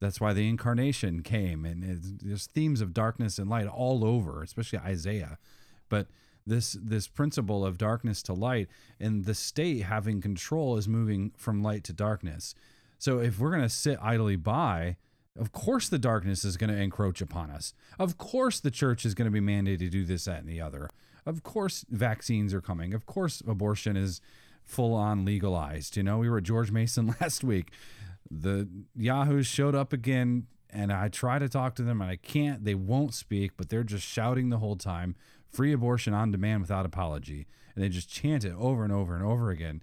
[0.00, 4.42] That's why the incarnation came, and it's, there's themes of darkness and light all over,
[4.42, 5.38] especially Isaiah.
[5.88, 6.08] But
[6.46, 8.68] this this principle of darkness to light,
[9.00, 12.54] and the state having control is moving from light to darkness.
[12.98, 14.96] So if we're going to sit idly by,
[15.38, 17.74] of course the darkness is going to encroach upon us.
[17.98, 20.60] Of course the church is going to be mandated to do this, that, and the
[20.60, 20.88] other.
[21.26, 22.94] Of course vaccines are coming.
[22.94, 24.20] Of course abortion is
[24.62, 25.96] full on legalized.
[25.96, 27.70] You know, we were at George Mason last week.
[28.30, 32.64] The Yahoos showed up again, and I try to talk to them, and I can't.
[32.64, 35.14] They won't speak, but they're just shouting the whole time
[35.54, 37.46] free abortion on demand without apology.
[37.74, 39.82] And they just chant it over and over and over again.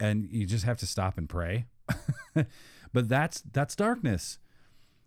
[0.00, 1.66] And you just have to stop and pray.
[2.92, 4.38] but that's that's darkness.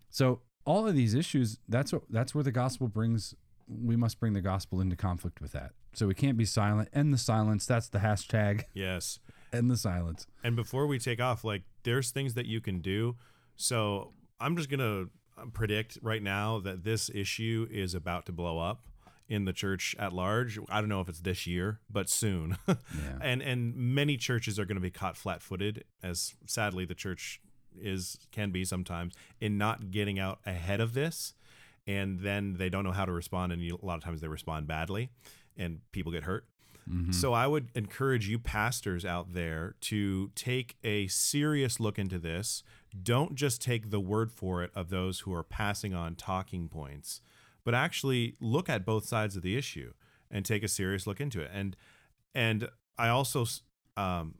[0.09, 3.35] So all of these issues, that's what that's where the gospel brings.
[3.67, 5.71] We must bring the gospel into conflict with that.
[5.93, 6.89] So we can't be silent.
[6.93, 7.65] End the silence.
[7.65, 8.63] That's the hashtag.
[8.73, 9.19] Yes.
[9.53, 10.27] End the silence.
[10.43, 13.15] And before we take off, like there's things that you can do.
[13.55, 15.05] So I'm just gonna
[15.53, 18.87] predict right now that this issue is about to blow up
[19.29, 20.57] in the church at large.
[20.69, 22.57] I don't know if it's this year, but soon.
[23.21, 27.41] And and many churches are going to be caught flat-footed, as sadly the church
[27.79, 31.33] is can be sometimes in not getting out ahead of this,
[31.85, 34.27] and then they don't know how to respond, and you, a lot of times they
[34.27, 35.09] respond badly,
[35.55, 36.45] and people get hurt.
[36.89, 37.11] Mm-hmm.
[37.11, 42.63] So I would encourage you pastors out there to take a serious look into this.
[43.03, 47.21] Don't just take the word for it of those who are passing on talking points,
[47.67, 49.91] but actually look at both sides of the issue
[50.31, 51.51] and take a serious look into it.
[51.53, 51.75] And
[52.33, 53.45] and I also
[53.97, 54.35] um,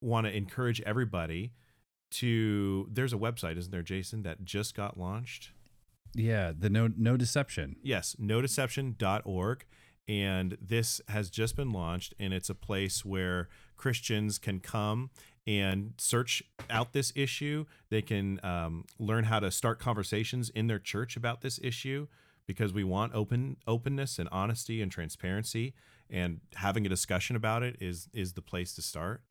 [0.00, 1.50] want to encourage everybody
[2.12, 2.88] to.
[2.92, 5.50] There's a website, isn't there, Jason, that just got launched?
[6.14, 7.74] Yeah, the no no deception.
[7.82, 9.64] Yes, no nodeception.org.
[10.06, 15.10] And this has just been launched, and it's a place where Christians can come
[15.44, 16.40] and search
[16.70, 17.64] out this issue.
[17.90, 22.06] They can um, learn how to start conversations in their church about this issue
[22.46, 25.74] because we want open openness and honesty and transparency.
[26.10, 29.22] And having a discussion about it is is the place to start.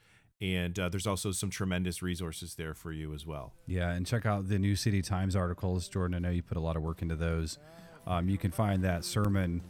[0.41, 3.53] And uh, there's also some tremendous resources there for you as well.
[3.65, 6.15] Yeah, and check out the New City Times articles, Jordan.
[6.15, 7.59] I know you put a lot of work into those.
[8.05, 9.61] Um, you can find that sermon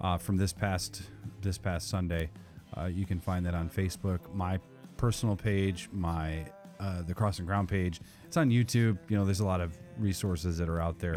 [0.00, 1.02] uh, from this past
[1.40, 2.30] this past Sunday.
[2.76, 4.58] Uh, you can find that on Facebook, my
[4.96, 6.44] personal page, my
[6.78, 8.00] uh, the Cross and Crown page.
[8.26, 8.98] It's on YouTube.
[9.08, 11.16] You know, there's a lot of resources that are out there.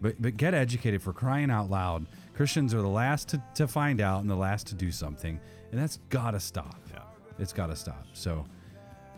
[0.00, 2.06] But but get educated for crying out loud.
[2.34, 5.40] Christians are the last to, to find out and the last to do something,
[5.70, 6.76] and that's gotta stop.
[6.92, 7.00] Yeah.
[7.38, 8.06] It's got to stop.
[8.12, 8.44] So,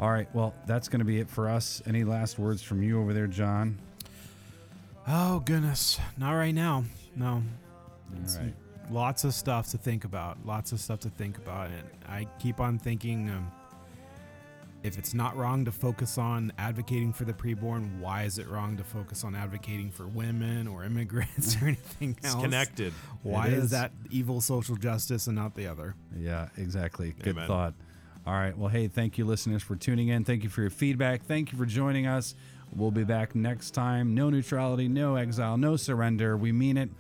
[0.01, 0.29] all right.
[0.35, 1.83] Well, that's going to be it for us.
[1.87, 3.79] Any last words from you over there, John?
[5.07, 6.85] Oh goodness, not right now.
[7.17, 7.43] No.
[8.37, 8.55] Right.
[8.91, 10.39] Lots of stuff to think about.
[10.45, 13.31] Lots of stuff to think about, and I keep on thinking.
[13.31, 13.51] Um,
[14.83, 18.77] if it's not wrong to focus on advocating for the preborn, why is it wrong
[18.77, 22.43] to focus on advocating for women or immigrants or anything It's else?
[22.43, 22.93] connected.
[23.23, 23.65] Why It is.
[23.65, 23.71] is.
[23.73, 25.95] that evil social justice and not the other?
[26.17, 27.15] Yeah, exactly.
[27.23, 27.49] Good Amen.
[27.49, 27.75] thought.
[28.27, 28.57] All right.
[28.57, 30.23] Well, hey, thank you, listeners, for tuning in.
[30.25, 31.25] Thank you for your feedback.
[31.25, 32.35] Thank you for joining us.
[32.77, 34.15] We'll be back next time.
[34.15, 36.37] No neutrality, no exile, no surrender.
[36.37, 36.91] We mean it.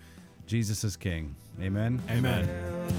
[0.46, 1.36] Jesus is King.
[1.60, 2.00] Amen.
[2.10, 2.46] Amen.
[2.46, 2.97] Man